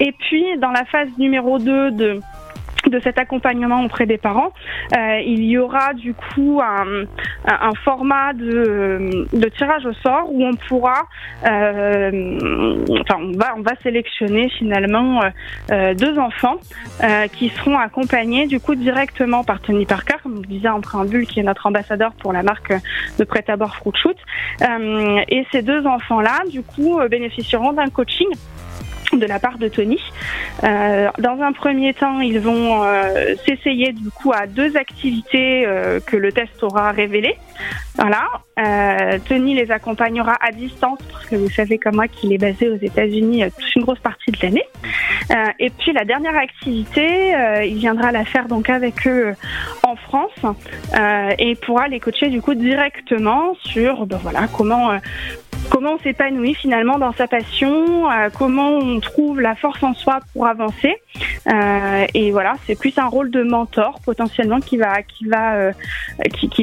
[0.00, 2.20] Et puis dans la phase numéro 2 de
[2.92, 4.52] de cet accompagnement auprès des parents,
[4.96, 11.06] euh, il y aura du coup un, format de, tirage au sort où on pourra,
[11.46, 12.38] euh,
[13.00, 15.22] enfin on va on va sélectionner finalement
[15.72, 16.56] euh, deux enfants
[17.32, 21.40] qui seront accompagnés du coup directement par Tony Parker, comme je disais en préambule, qui
[21.40, 22.72] est notre ambassadeur pour la marque
[23.18, 24.16] de prêt-à-bord Fruit Shoot.
[25.28, 28.28] Et ces deux enfants là, du coup, bénéficieront d'un coaching
[29.16, 30.00] de la part de Tony.
[30.64, 36.00] Euh, dans un premier temps, ils vont euh, s'essayer du coup à deux activités euh,
[36.00, 37.36] que le test aura révélées.
[37.96, 38.22] Voilà.
[39.26, 42.76] Tony les accompagnera à distance parce que vous savez comme moi qu'il est basé aux
[42.76, 44.64] États-Unis toute une grosse partie de l'année.
[45.58, 47.34] Et puis la dernière activité,
[47.64, 49.34] il viendra la faire donc avec eux
[49.82, 50.56] en France
[51.38, 54.92] et pourra les coacher du coup directement sur ben voilà comment
[55.70, 60.20] comment on s'épanouit finalement dans sa passion, euh, comment on trouve la force en soi
[60.32, 60.94] pour avancer.
[61.46, 65.72] Euh, et voilà, c'est plus un rôle de mentor potentiellement qui va qui va euh,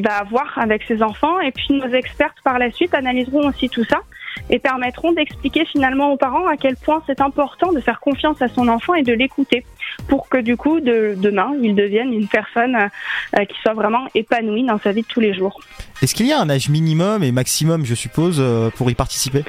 [0.04, 1.40] va avoir avec ses enfants.
[1.40, 4.00] Et puis nos expertes par la suite analyseront aussi tout ça
[4.50, 8.48] et permettront d'expliquer finalement aux parents à quel point c'est important de faire confiance à
[8.48, 9.66] son enfant et de l'écouter
[10.08, 14.64] pour que du coup de, demain il devienne une personne euh, qui soit vraiment épanouie
[14.64, 15.60] dans sa vie de tous les jours.
[16.02, 19.44] Est-ce qu'il y a un âge minimum et maximum, je suppose, euh, pour y participer?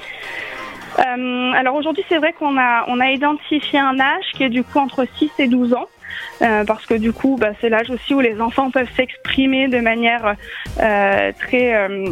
[0.98, 4.64] Euh, alors aujourd'hui, c'est vrai qu'on a, on a identifié un âge qui est du
[4.64, 5.86] coup entre 6 et 12 ans.
[6.42, 9.78] euh, parce que du coup, bah, c'est l'âge aussi où les enfants peuvent s'exprimer de
[9.78, 10.34] manière
[10.80, 12.10] euh, très, euh,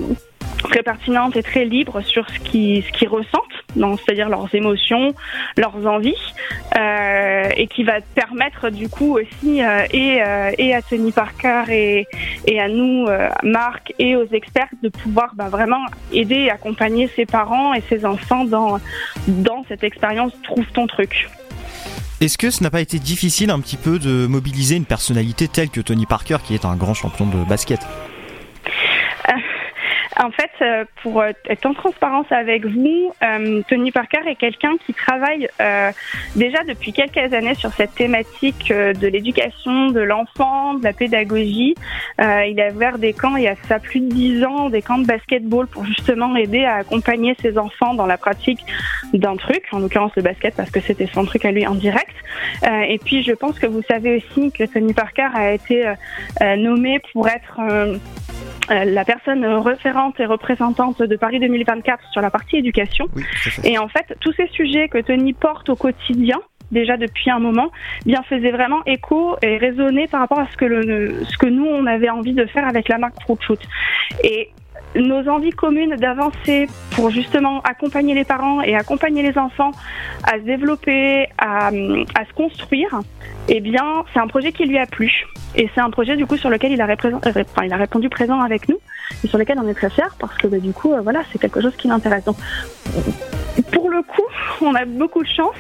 [0.63, 3.43] très pertinentes et très libres sur ce qu'ils ce qu'ils ressentent,
[3.75, 5.15] c'est-à-dire leurs émotions,
[5.57, 6.15] leurs envies,
[6.79, 11.65] euh, et qui va permettre du coup aussi euh, et, euh, et à Tony Parker
[11.71, 12.07] et,
[12.47, 13.07] et à nous,
[13.43, 18.05] Marc, et aux experts de pouvoir bah, vraiment aider et accompagner ses parents et ses
[18.05, 18.79] enfants dans,
[19.27, 21.29] dans cette expérience Trouve ton truc.
[22.21, 25.69] Est-ce que ce n'a pas été difficile un petit peu de mobiliser une personnalité telle
[25.69, 27.81] que Tony Parker, qui est un grand champion de basket?
[30.21, 34.77] En fait, euh, pour euh, être en transparence avec vous, euh, Tony Parker est quelqu'un
[34.85, 35.49] qui travaille
[36.35, 41.75] déjà depuis quelques années sur cette thématique de l'éducation de l'enfant, de la pédagogie.
[42.19, 44.99] Il a ouvert des camps il y a ça plus de dix ans, des camps
[44.99, 48.65] de basketball pour justement aider à accompagner ses enfants dans la pratique
[49.13, 52.15] d'un truc, en l'occurrence le basket parce que c'était son truc à lui en direct.
[52.65, 55.93] Et puis je pense que vous savez aussi que Tony Parker a été
[56.41, 57.61] nommé pour être
[58.69, 63.07] la personne référente et représentante de Paris 2024 sur la partie éducation.
[63.65, 66.39] Et en fait, tous ces sujets que Tony porte au quotidien,
[66.71, 67.71] déjà depuis un moment,
[68.05, 71.67] bien faisaient vraiment écho et résonnaient par rapport à ce que, le, ce que nous,
[71.67, 73.61] on avait envie de faire avec la marque Fruit Shoot.
[74.25, 74.51] Et
[74.95, 79.71] nos envies communes d'avancer pour justement accompagner les parents et accompagner les enfants
[80.25, 83.01] à se développer, à, à se construire,
[83.49, 85.27] eh bien, c'est un projet qui lui a plu.
[85.55, 88.79] Et c'est un projet du coup sur lequel il a, euh, répondu présent avec nous
[89.25, 91.39] et sur lequel on est très fiers parce que bah, du coup, euh, voilà, c'est
[91.39, 92.25] quelque chose qui l'intéresse.
[92.25, 92.37] Donc,
[93.73, 94.23] pour le coup,
[94.61, 95.55] on a beaucoup de chance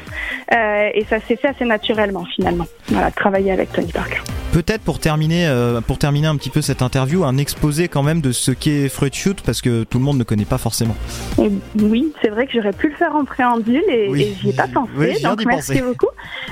[0.54, 2.66] euh, et ça s'est fait assez naturellement finalement.
[2.88, 4.20] Voilà, de travailler avec Tony Parker.
[4.52, 8.22] Peut-être pour terminer, euh, pour terminer un petit peu cette interview, un exposé quand même
[8.22, 10.96] de ce qu'est Fruit Shoot parce que tout le monde ne connaît pas forcément.
[11.40, 11.50] Et
[11.80, 14.22] oui, c'est vrai que j'aurais pu le faire en préambule et, Oui.
[14.22, 14.90] et j'y ai pas pensé.
[14.96, 15.82] Oui, donc merci penser.
[15.82, 16.08] beaucoup.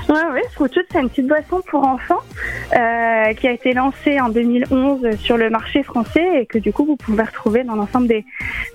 [0.09, 2.21] Ouais, ouais, Fruit Shoot, c'est une petite boisson pour enfants
[2.75, 6.85] euh, qui a été lancée en 2011 sur le marché français et que du coup
[6.85, 8.25] vous pouvez retrouver dans l'ensemble des,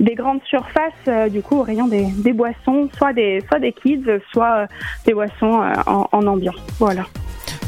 [0.00, 4.04] des grandes surfaces, du coup au rayon des, des boissons, soit des soit des kids,
[4.32, 4.66] soit euh,
[5.04, 6.54] des boissons euh, en, en ambiant.
[6.78, 7.04] Voilà.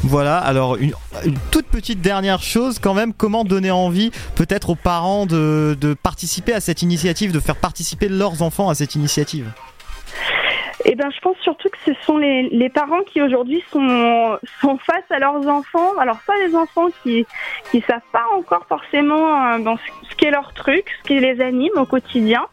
[0.03, 0.93] Voilà, alors une,
[1.25, 5.93] une toute petite dernière chose quand même, comment donner envie peut-être aux parents de, de
[5.93, 9.51] participer à cette initiative, de faire participer leurs enfants à cette initiative?
[10.87, 14.77] Eh ben, je pense surtout que ce sont les, les parents qui aujourd'hui sont, sont
[14.77, 15.97] face à leurs enfants.
[15.99, 17.25] Alors, soit les enfants qui
[17.71, 21.73] qui savent pas encore forcément euh, bon, ce qu'est leur truc, ce qui les anime
[21.77, 22.45] au quotidien.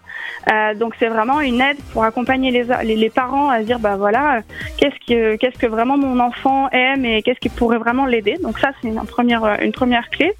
[0.51, 3.97] Euh, donc, c'est vraiment une aide pour accompagner les, les, les parents à dire, bah
[3.97, 4.41] voilà,
[4.77, 8.37] qu'est-ce que qu'est-ce que vraiment mon enfant aime et qu'est-ce qui pourrait vraiment l'aider.
[8.43, 10.33] Donc, ça, c'est une première euh, une première clé.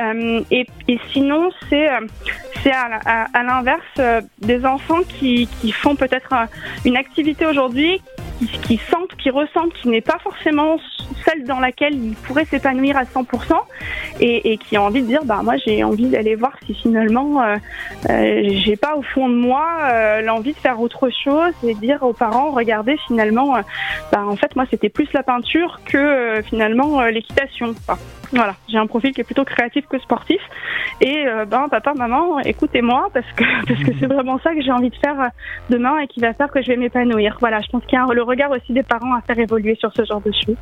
[0.00, 2.00] Euh, et, et sinon, c'est euh,
[2.62, 6.34] c'est à, à, à l'inverse des enfants qui, qui font peut-être
[6.84, 8.00] une activité aujourd'hui
[8.38, 10.78] qui, qui sentent, qui ressentent, qui n'est pas forcément
[11.24, 13.54] celle dans laquelle ils pourraient s'épanouir à 100%
[14.20, 17.42] et, et qui ont envie de dire bah moi j'ai envie d'aller voir si finalement
[17.42, 17.56] euh,
[18.08, 22.02] euh, j'ai pas au fond de moi euh, l'envie de faire autre chose et dire
[22.02, 23.56] aux parents regardez finalement
[24.12, 27.98] bah en fait moi c'était plus la peinture que finalement l'équitation Enfin,
[28.32, 28.54] voilà.
[28.68, 30.40] J'ai un profil qui est plutôt créatif que sportif
[31.00, 34.90] et ben papa maman écoutez-moi parce que parce que c'est vraiment ça que j'ai envie
[34.90, 35.30] de faire
[35.70, 37.36] demain et qui va faire que je vais m'épanouir.
[37.40, 37.60] Voilà.
[37.60, 40.04] Je pense qu'il y a le regard aussi des parents à faire évoluer sur ce
[40.04, 40.56] genre de choses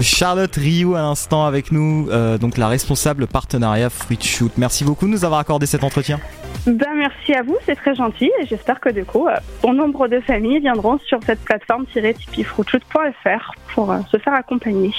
[0.00, 4.52] Charlotte Rioux à l'instant avec nous, euh, donc la responsable partenariat Fruit Shoot.
[4.56, 6.20] Merci beaucoup de nous avoir accordé cet entretien.
[6.66, 10.08] Ben, merci à vous, c'est très gentil et j'espère que du coup, euh, bon nombre
[10.08, 14.92] de familles viendront sur cette plateforme tipifruitshoot.fr pour euh, se faire accompagner.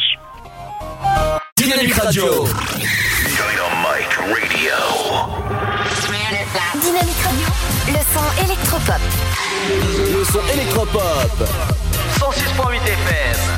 [1.58, 2.24] Dynamique Radio.
[6.76, 7.45] Dynamique Radio,
[7.88, 9.02] le son électropop.
[9.70, 11.48] Le son électropop.
[12.20, 13.56] 106.8 FM.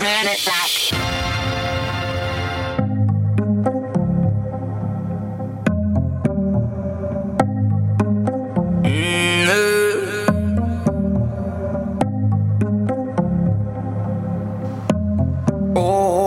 [15.75, 16.26] Oh.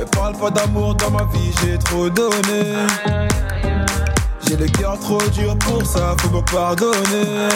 [0.00, 2.86] Mais parle pas d'amour dans ma vie, j'ai trop donné.
[4.46, 7.50] J'ai le cœur trop dur pour ça, faut me pardonner.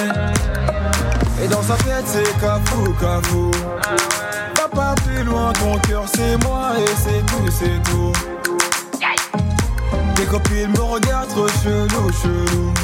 [1.43, 3.51] Et dans sa tête, c'est cafou, cafou.
[4.59, 8.13] Va pas plus loin, ton cœur c'est moi et c'est tout, c'est tout.
[10.15, 12.75] Tes copines me regardent trop chelou, chelou.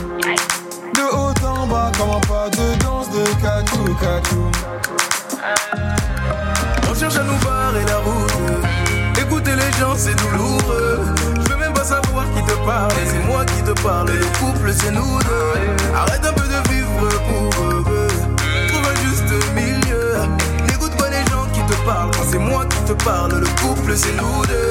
[0.94, 4.50] De haut en bas, comme un pas de danse de cachou, cachou.
[6.90, 8.79] On cherche à nous barrer la route.
[9.60, 11.00] Les gens, c'est douloureux.
[11.44, 12.92] Je veux même pas savoir qui te parle.
[13.06, 14.08] C'est moi qui te parle.
[14.08, 15.94] Le couple, c'est nous deux.
[15.94, 17.84] Arrête un peu de vivre pour eux.
[18.68, 20.14] Trouve un juste milieu.
[20.66, 22.10] N'écoute pas les gens qui te parlent.
[22.30, 24.70] C'est moi qui te parle, le couple, c'est nous deux.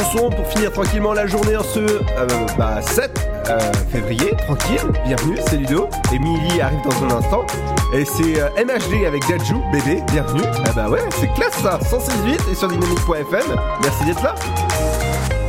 [0.00, 3.10] J'adore ce son pour finir tranquillement la journée en ce euh, bah, 7
[3.48, 3.58] euh,
[3.92, 5.88] février, tranquille, bienvenue, c'est Ludo.
[6.12, 7.46] Emily arrive dans un instant.
[7.92, 10.42] Et c'est euh, MHD avec Dajou, bébé, bienvenue.
[10.66, 13.56] Ah bah ouais, c'est classe ça, 168 et sur dynamique.fm.
[13.82, 14.34] Merci d'être là.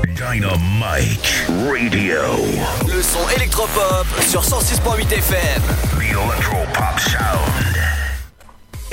[0.08, 2.22] Dynamite Radio.
[2.88, 5.62] Le son électropop sur 106.8 FM.
[5.98, 7.51] The Electropop Sound.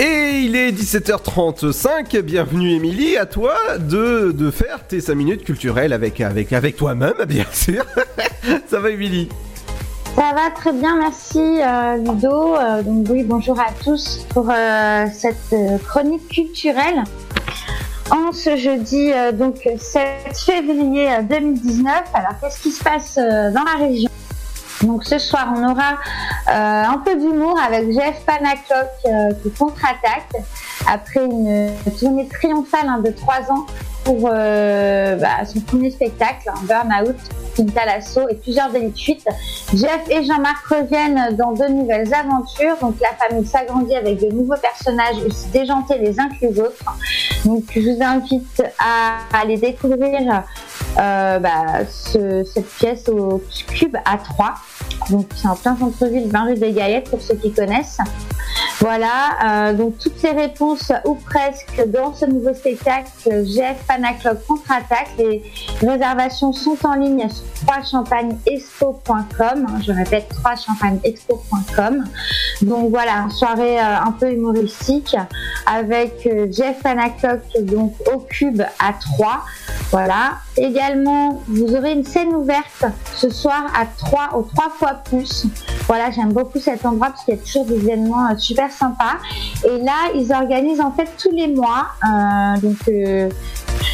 [0.00, 5.92] Et il est 17h35, bienvenue Émilie, à toi de, de faire tes 5 minutes culturelles
[5.92, 7.84] avec, avec, avec toi-même, bien sûr.
[8.68, 9.28] Ça va Émilie?
[10.14, 12.54] Ça va très bien, merci euh, Ludo.
[12.54, 15.54] Euh, donc oui, bonjour à tous pour euh, cette
[15.88, 17.02] chronique culturelle.
[18.12, 23.84] En ce jeudi donc 7 février euh, 2019, alors qu'est-ce qui se passe dans la
[23.84, 24.08] région?
[24.82, 25.98] Donc ce soir, on aura
[26.48, 30.42] euh, un peu d'humour avec Jeff Panaclock euh, qui contre-attaque
[30.86, 33.66] après une tournée triomphale hein, de 3 ans
[34.04, 37.16] pour euh, bah, son premier spectacle, un Burnout,
[37.56, 39.26] Quinta Lasso et plusieurs délits de fuite.
[39.74, 42.76] Jeff et Jean-Marc reviennent dans de nouvelles aventures.
[42.80, 46.84] Donc la famille s'agrandit avec de nouveaux personnages aussi déjantés les uns que les autres.
[47.44, 50.44] Donc je vous invite à aller découvrir
[50.98, 54.54] euh, bah, ce- cette pièce au Cube A3.
[55.10, 57.98] Donc c'est en plein centre-ville, 20 rue des Gaillettes pour ceux qui connaissent.
[58.80, 59.08] Voilà,
[59.44, 63.08] euh, donc toutes les réponses ou presque dans ce nouveau spectacle
[63.44, 65.10] Jeff Panaclock contre-attaque.
[65.18, 65.42] Les
[65.80, 69.66] réservations sont en ligne sur 3champagneexpo.com.
[69.84, 72.04] Je répète 3champagneexpo.com.
[72.62, 75.16] Donc voilà, soirée euh, un peu humoristique
[75.66, 79.44] avec Jeff Panaclock donc au cube à 3.
[79.90, 80.32] Voilà.
[80.56, 82.84] Également, vous aurez une scène ouverte
[83.14, 85.46] ce soir à 3 au 3 fois plus.
[85.86, 89.18] Voilà, j'aime beaucoup cet endroit parce qu'il y a toujours des événements euh, super sympas.
[89.64, 93.28] Et là, ils organisent en fait tous les mois, euh, donc euh,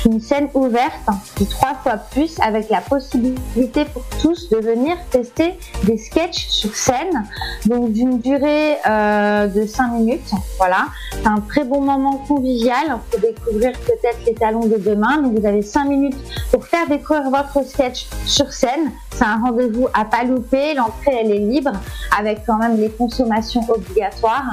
[0.07, 0.93] une scène ouverte
[1.41, 5.55] de trois fois plus avec la possibilité pour tous de venir tester
[5.85, 7.25] des sketchs sur scène,
[7.67, 10.31] donc d'une durée euh, de 5 minutes.
[10.59, 15.23] Voilà, c'est un très bon moment convivial pour découvrir peut-être les talons de demain.
[15.23, 16.17] Donc vous avez 5 minutes
[16.51, 18.93] pour faire découvrir votre sketch sur scène.
[19.15, 20.75] C'est un rendez-vous à pas louper.
[20.75, 21.73] L'entrée elle est libre
[22.17, 24.45] avec quand même les consommations obligatoires.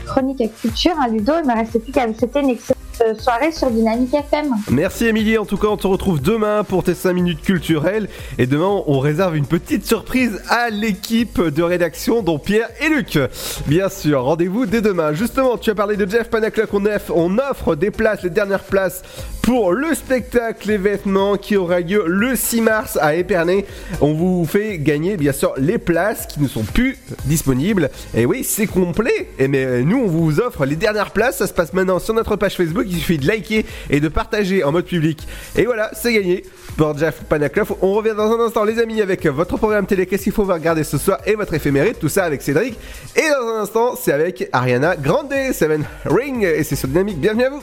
[0.06, 0.92] chronique culture.
[1.00, 2.76] Hein, Ludo, il me reste plus qu'à vous souhaiter une excellente
[3.18, 4.54] soirée sur Dynamique FM.
[4.70, 8.08] Merci Émilie, en tout cas on te retrouve demain pour tes 5 minutes culturelles
[8.38, 13.18] et demain on réserve une petite surprise à l'équipe de rédaction dont Pierre et Luc.
[13.66, 15.12] Bien sûr, rendez-vous dès demain.
[15.12, 19.02] Justement, tu as parlé de Jeff Panaclock, on, on offre des places, les dernières places
[19.46, 23.64] pour le spectacle événement qui aura lieu le 6 mars à Épernay.
[24.00, 27.90] On vous fait gagner bien sûr les places qui ne sont plus disponibles.
[28.12, 29.28] Et oui, c'est complet.
[29.38, 32.34] Et mais nous on vous offre les dernières places, ça se passe maintenant sur notre
[32.34, 35.26] page Facebook, il suffit de liker et de partager en mode public.
[35.56, 36.44] Et voilà, c'est gagné
[36.76, 37.72] pour Jeff Panacloff.
[37.82, 40.84] On revient dans un instant les amis avec votre programme télé, qu'est-ce qu'il faut regarder
[40.84, 42.78] ce soir et votre éphéméride, tout ça avec Cédric.
[43.16, 47.18] Et dans un instant, c'est avec Ariana Grande, Seven Ring et c'est sur Dynamique.
[47.18, 47.62] Bienvenue à vous.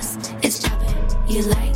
[0.00, 0.96] My gloss is chopping.
[1.28, 1.69] You like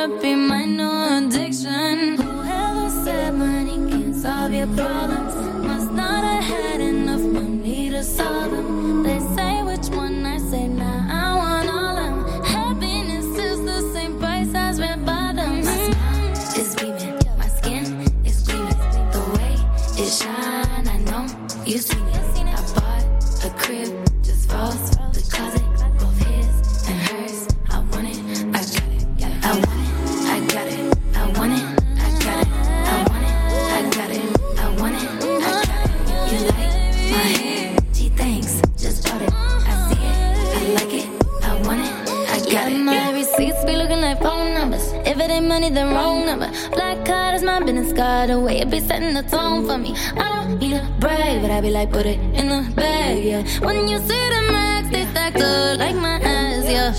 [0.00, 2.16] therapy my new addiction.
[2.16, 5.34] Whoever said money can't solve your problems
[5.66, 8.69] must not have had enough money to solve them.
[45.60, 46.50] Money, then wrong number.
[46.72, 49.94] Black card is my business card, the way it be setting the tone for me.
[50.16, 53.42] I don't need a brag, but I be like, put it in the bag, yeah.
[53.60, 56.92] When you see the max, they stacked up like my ass, yeah.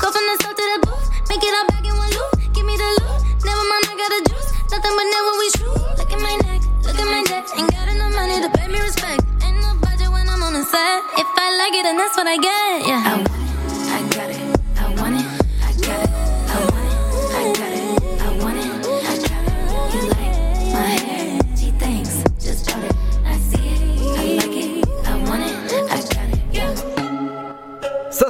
[0.00, 2.32] Go from the south to the booth, make it all back in one loop.
[2.54, 4.50] Give me the loot, never mind, I got a juice.
[4.72, 5.78] Nothing but never we true.
[6.00, 7.44] Look at my neck, look at my neck.
[7.60, 9.20] Ain't got enough money to pay me respect.
[9.44, 10.98] Ain't no budget when I'm on the set.
[11.20, 13.04] If I like it, then that's what I get, yeah.
[13.04, 13.37] I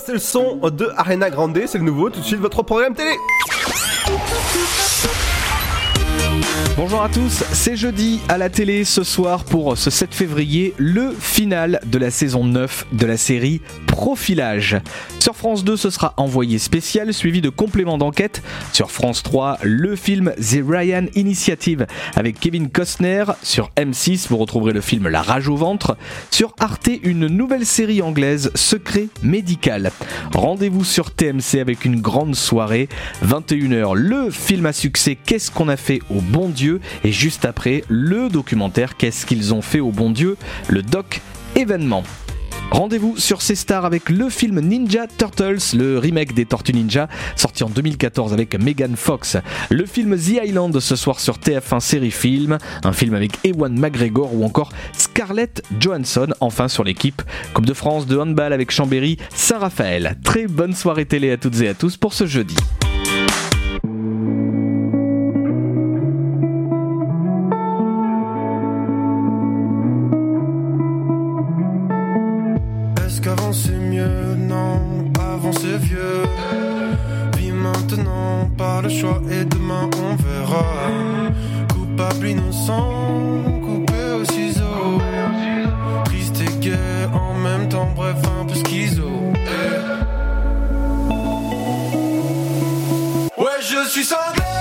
[0.08, 2.08] c'est le son de Arena Grande, c'est le nouveau.
[2.08, 3.10] Tout de suite, votre programme télé.
[6.78, 11.10] Bonjour à tous, c'est jeudi à la télé ce soir pour ce 7 février, le
[11.10, 13.60] final de la saison 9 de la série
[13.98, 14.76] Profilage.
[15.18, 18.44] Sur France 2, ce sera envoyé spécial suivi de compléments d'enquête.
[18.72, 21.84] Sur France 3, le film The Ryan Initiative
[22.14, 23.24] avec Kevin Costner.
[23.42, 25.96] Sur M6, vous retrouverez le film La rage au ventre.
[26.30, 29.90] Sur Arte, une nouvelle série anglaise, Secret médical.
[30.32, 32.88] Rendez-vous sur TMC avec une grande soirée.
[33.26, 36.80] 21h, le film à succès Qu'est-ce qu'on a fait au bon Dieu?
[37.02, 40.36] Et juste après, le documentaire Qu'est-ce qu'ils ont fait au bon Dieu?
[40.68, 41.20] Le doc
[41.56, 42.04] événement.
[42.70, 47.64] Rendez-vous sur ces stars avec le film Ninja Turtles, le remake des Tortues Ninja, sorti
[47.64, 49.36] en 2014 avec Megan Fox.
[49.70, 54.34] Le film The Island ce soir sur TF1 Série Film, un film avec Ewan McGregor
[54.34, 57.22] ou encore Scarlett Johansson, enfin sur l'équipe
[57.54, 60.16] Coupe de France de handball avec Chambéry Saint-Raphaël.
[60.22, 62.56] Très bonne soirée télé à toutes et à tous pour ce jeudi.
[75.52, 76.22] C'est vieux.
[77.36, 80.90] Vis maintenant par le choix et demain on verra.
[81.72, 85.00] Coupable, innocent, coupé au ciseau.
[86.04, 89.08] Triste et gai en même temps, bref, un peu schizo.
[93.36, 94.57] Ouais, je suis sanglé.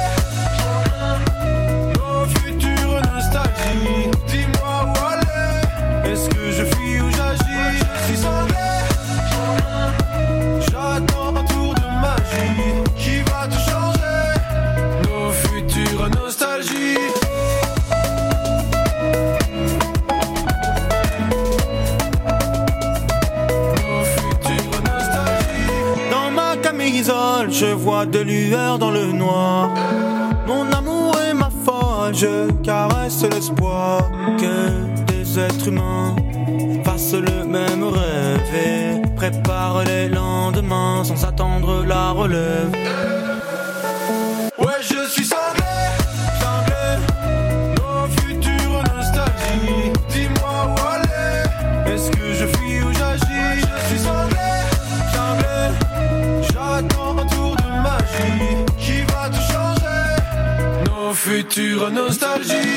[27.60, 29.72] Je vois de lueurs dans le noir.
[30.46, 34.02] Mon amour est ma foi, je caresse l'espoir
[34.38, 36.16] que des êtres humains
[36.84, 43.17] fassent le même rêve et préparent les lendemains sans attendre la relève.
[61.58, 62.77] Nos futures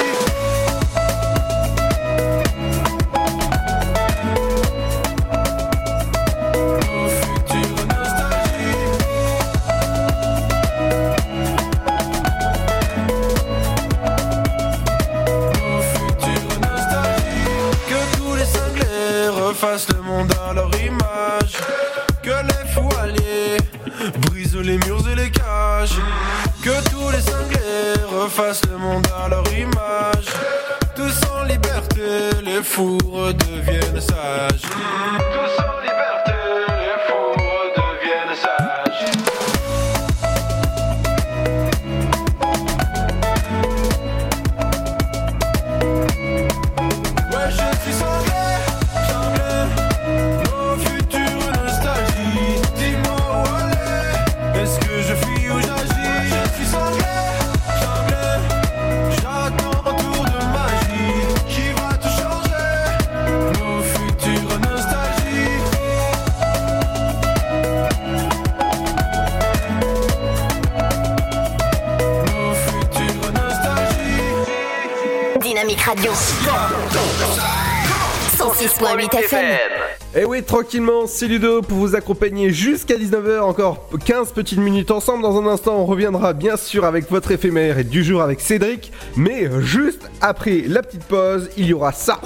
[80.46, 85.22] Tranquillement, c'est Ludo pour vous accompagner jusqu'à 19h, encore 15 petites minutes ensemble.
[85.22, 88.92] Dans un instant, on reviendra bien sûr avec votre éphémère et du jour avec Cédric.
[89.16, 92.20] Mais juste après la petite pause, il y aura ça.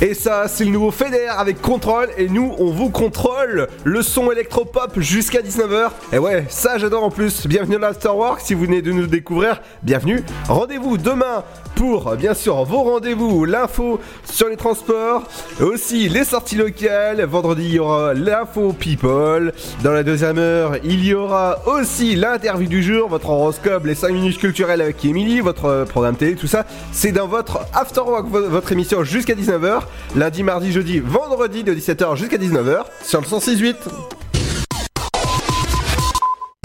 [0.00, 2.08] Et ça, c'est le nouveau Feder avec contrôle.
[2.16, 5.90] Et nous, on vous contrôle le son électropop jusqu'à 19h.
[6.12, 7.48] Et ouais, ça j'adore en plus.
[7.48, 8.40] Bienvenue à l'Afterwork.
[8.40, 10.22] Si vous venez de nous découvrir, bienvenue.
[10.46, 11.42] Rendez-vous demain
[11.78, 15.22] pour, bien sûr, vos rendez-vous, l'info sur les transports,
[15.60, 17.24] aussi les sorties locales.
[17.24, 19.52] Vendredi, il y aura l'info people.
[19.84, 24.12] Dans la deuxième heure, il y aura aussi l'interview du jour, votre horoscope, les 5
[24.12, 26.64] minutes culturelles avec Emily, votre programme télé, tout ça.
[26.90, 29.82] C'est dans votre Afterwork, vo- votre émission jusqu'à 19h.
[30.16, 33.76] Lundi, mardi, jeudi, vendredi de 17h jusqu'à 19h sur le 106.8.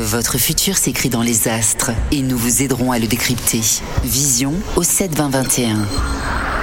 [0.04, 3.62] Votre futur s'écrit dans les astres et nous vous aiderons à le décrypter.
[4.04, 5.78] Vision au 7 20 21.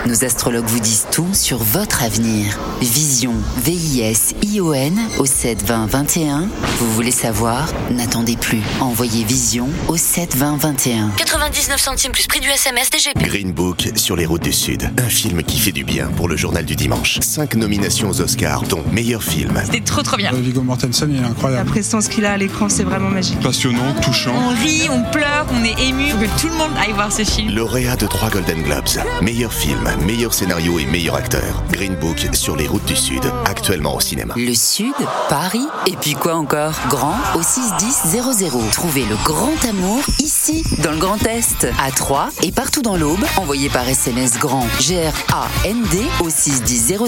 [0.07, 2.59] Nos astrologues vous disent tout sur votre avenir.
[2.81, 6.49] Vision, V-I-S-I-O-N au 7 20 21.
[6.79, 7.69] Vous voulez savoir?
[7.91, 8.63] N'attendez plus.
[8.81, 11.11] Envoyez Vision au 7 20 21.
[11.19, 13.19] 99 centimes plus prix du SMS DGP.
[13.27, 14.91] Green Book sur les routes du Sud.
[14.99, 17.19] Un film qui fait du bien pour le journal du dimanche.
[17.21, 19.61] Cinq nominations aux Oscars, dont meilleur film.
[19.67, 20.33] C'était trop trop bien.
[20.33, 21.69] Viggo Mortensen, il est La incroyable.
[21.71, 23.30] prestance qu'il a à l'écran, c'est vraiment magique.
[23.43, 24.35] Passionnant, touchant.
[24.35, 26.11] On rit, on pleure, on est ému.
[26.11, 27.55] Faut que tout le monde aille voir ce film.
[27.55, 29.01] Lauréat de trois Golden Globes.
[29.23, 31.63] Meilleur film, meilleur scénario et meilleur acteur.
[31.71, 33.23] Green Book sur les routes du Sud.
[33.45, 34.35] Actuellement au cinéma.
[34.37, 34.95] Le Sud,
[35.29, 36.75] Paris, et puis quoi encore?
[36.89, 38.51] Grand au 61000.
[38.73, 43.25] Trouvez le grand amour ici, dans le Grand Est, à Troyes et partout dans l'Aube.
[43.37, 46.99] Envoyez par SMS grand G-R-A-N-D au 61000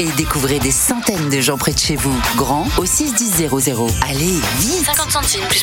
[0.00, 2.14] et découvrez des centaines de gens près de chez vous.
[2.36, 3.46] Grand au 61000.
[4.08, 5.62] Allez, vite 50 centimes plus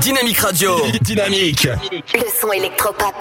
[0.00, 0.78] Dynamique Radio.
[1.02, 1.64] Dynamique.
[2.14, 3.14] Le son électropop.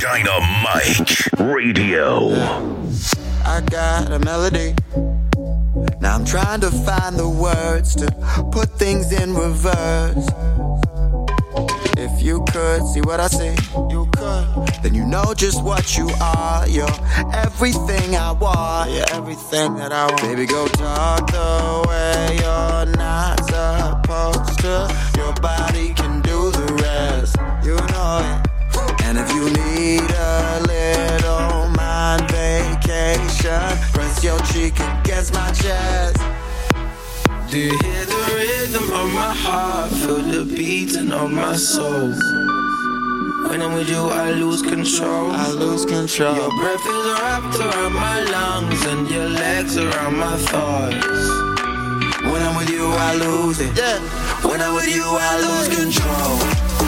[0.00, 2.32] Dynamite Radio.
[3.44, 4.74] I got a melody.
[6.00, 8.06] Now I'm trying to find the words to
[8.52, 10.26] put things in reverse.
[11.96, 13.54] If you could see what I see,
[13.90, 14.46] you could.
[14.82, 16.68] Then you know just what you are.
[16.68, 16.88] You're
[17.32, 18.90] everything I want.
[18.90, 20.22] You're everything that I want.
[20.22, 24.88] Baby, go talk the way you're not supposed to.
[25.16, 25.94] Your body
[28.08, 28.40] You.
[29.04, 36.16] And if you need a little mind vacation, press your cheek against my chest.
[37.50, 39.90] Do you hear the rhythm of my heart?
[39.90, 42.14] Feel the beating of my soul.
[43.50, 45.30] When I'm with you, I lose control.
[45.30, 46.34] I lose control.
[46.34, 51.04] Your breath is wrapped around my lungs and your legs around my thighs.
[52.32, 53.76] When I'm with you, I lose it.
[53.76, 53.98] Yeah.
[54.48, 56.87] When I'm with you, I lose control.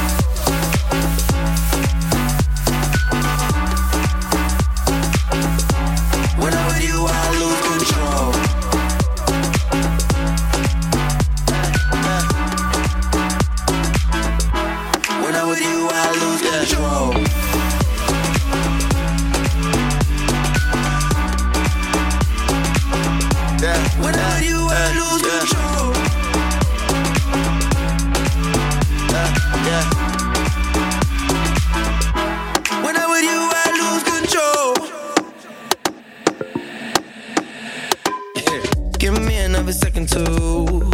[40.07, 40.91] To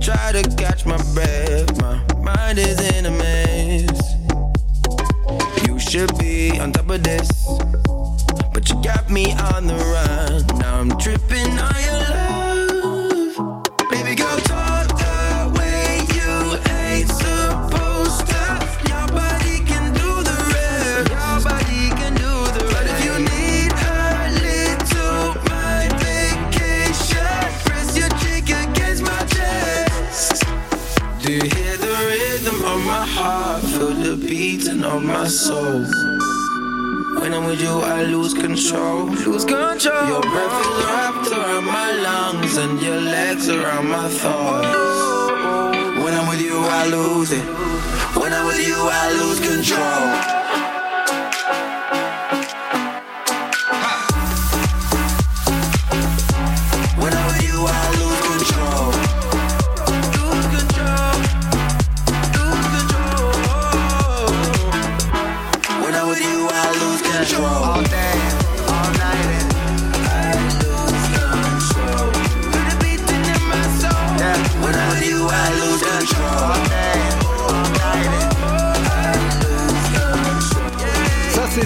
[0.00, 1.80] try to catch my breath.
[1.80, 4.14] My mind is in a mess.
[5.66, 7.46] You should be on top of this,
[8.52, 10.58] but you got me on the run.
[10.58, 12.41] Now I'm tripping on your love.
[34.92, 35.80] Of my soul.
[37.20, 39.06] When I'm with you, I lose control.
[39.06, 40.06] Lose control.
[40.12, 46.02] Your breath is wrapped around my lungs and your legs around my thighs.
[46.02, 47.44] When I'm with you, I lose it.
[48.20, 50.32] When I'm with you, I lose control.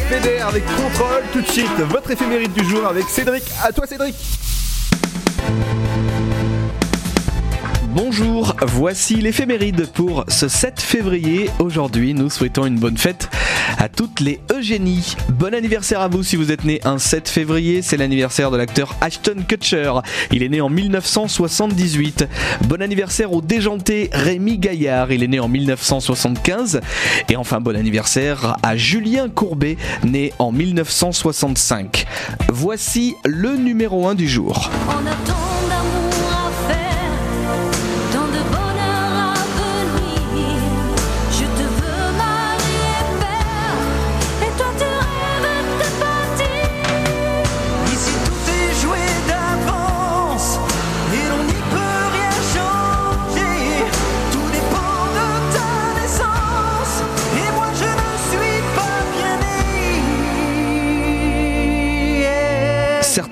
[0.09, 1.23] C'est avec Contrôle.
[1.33, 3.45] Tout de suite, votre éphémérite du jour avec Cédric.
[3.63, 4.15] À toi, Cédric.
[7.97, 11.49] Bonjour, voici l'éphéméride pour ce 7 février.
[11.59, 13.31] Aujourd'hui, nous souhaitons une bonne fête
[13.79, 15.17] à toutes les Eugénies.
[15.31, 18.95] Bon anniversaire à vous si vous êtes né un 7 février, c'est l'anniversaire de l'acteur
[19.01, 19.95] Ashton Kutcher.
[20.31, 22.29] Il est né en 1978.
[22.69, 26.83] Bon anniversaire au déjanté Rémi Gaillard, il est né en 1975.
[27.31, 32.05] Et enfin, bon anniversaire à Julien Courbet, né en 1965.
[32.53, 34.71] Voici le numéro 1 du jour.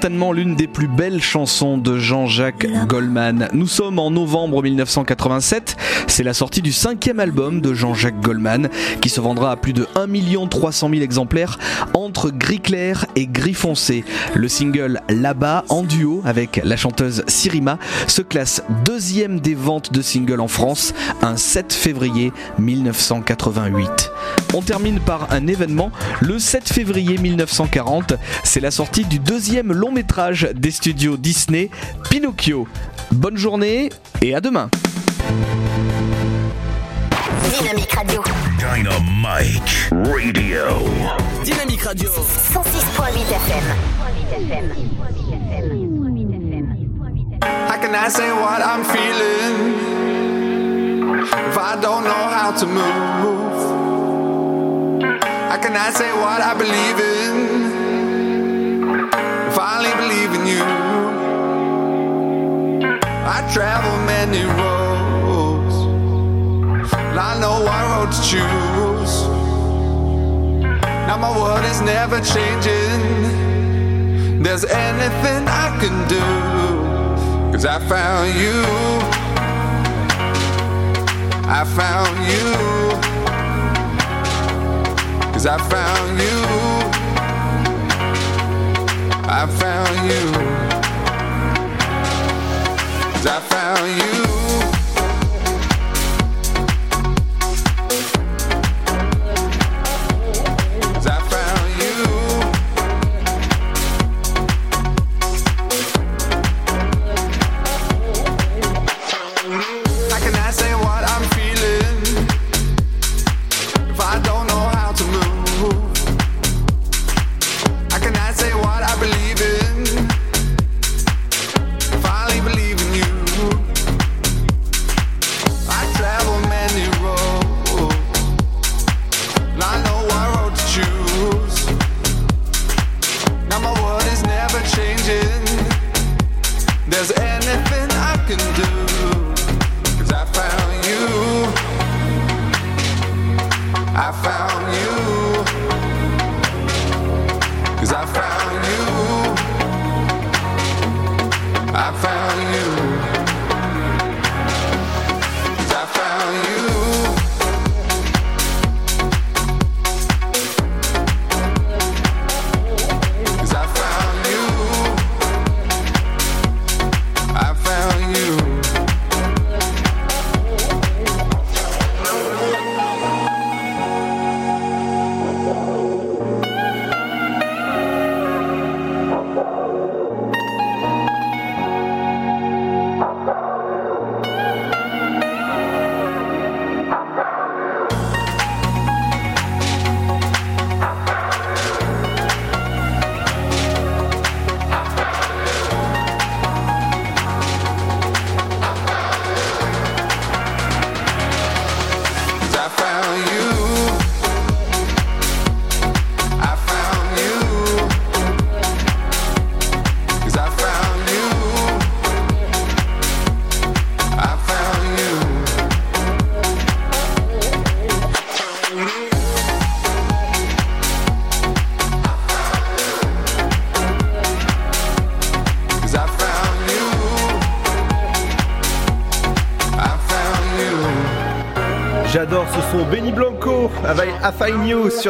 [0.04, 3.48] Certainement l'une des plus belles chansons de Jean-Jacques Goldman.
[3.54, 5.78] Nous sommes en novembre 1987,
[6.08, 8.68] c'est la sortie du cinquième album de Jean-Jacques Goldman
[9.00, 11.58] qui se vendra à plus de 1 300 000 exemplaires
[11.94, 14.04] entre gris clair et gris foncé.
[14.34, 20.02] Le single Là-bas en duo avec la chanteuse Sirima se classe deuxième des ventes de
[20.02, 24.10] singles en France un 7 février 1988.
[24.52, 25.90] On termine par un événement.
[26.20, 31.70] Le 7 février 1940, c'est la sortie du deuxième long métrage des studios Disney,
[32.10, 32.66] Pinocchio.
[33.12, 33.90] Bonne journée
[34.20, 34.68] et à demain.
[37.58, 38.22] Dynamique Radio.
[38.58, 40.64] Dynamite Radio.
[41.44, 42.10] Dynamique Radio.
[42.10, 43.64] 106.8 FM.
[47.68, 49.74] How can I say what I'm feeling
[51.50, 53.54] if I don't know how to move?
[55.50, 57.63] How can I say what I believe in
[59.58, 60.64] only believe in you?
[63.26, 65.74] I travel many roads,
[67.18, 69.14] I know what road to choose.
[71.06, 73.32] Now my world is never changing.
[74.42, 76.20] There's anything I can do.
[77.52, 78.64] Cause I found you.
[81.46, 82.54] I found you.
[85.32, 86.83] Cause I found you.
[89.36, 90.32] I found you.
[93.14, 94.23] Cause I found you.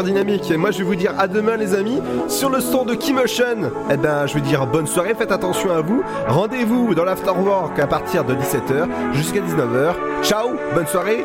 [0.02, 0.50] Dynamique.
[0.50, 3.70] Et moi je vais vous dire à demain les amis sur le son de Keymotion.
[3.90, 6.02] Eh ben je vais dire bonne soirée, faites attention à vous.
[6.26, 9.94] Rendez-vous dans l'afterwork à partir de 17h jusqu'à 19h.
[10.22, 11.24] Ciao, bonne soirée.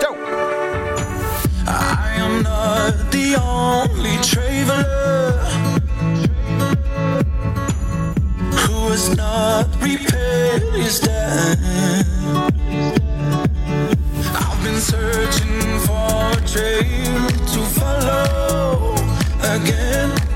[0.00, 0.14] Ciao.
[16.54, 18.94] Trail to follow
[19.42, 20.33] again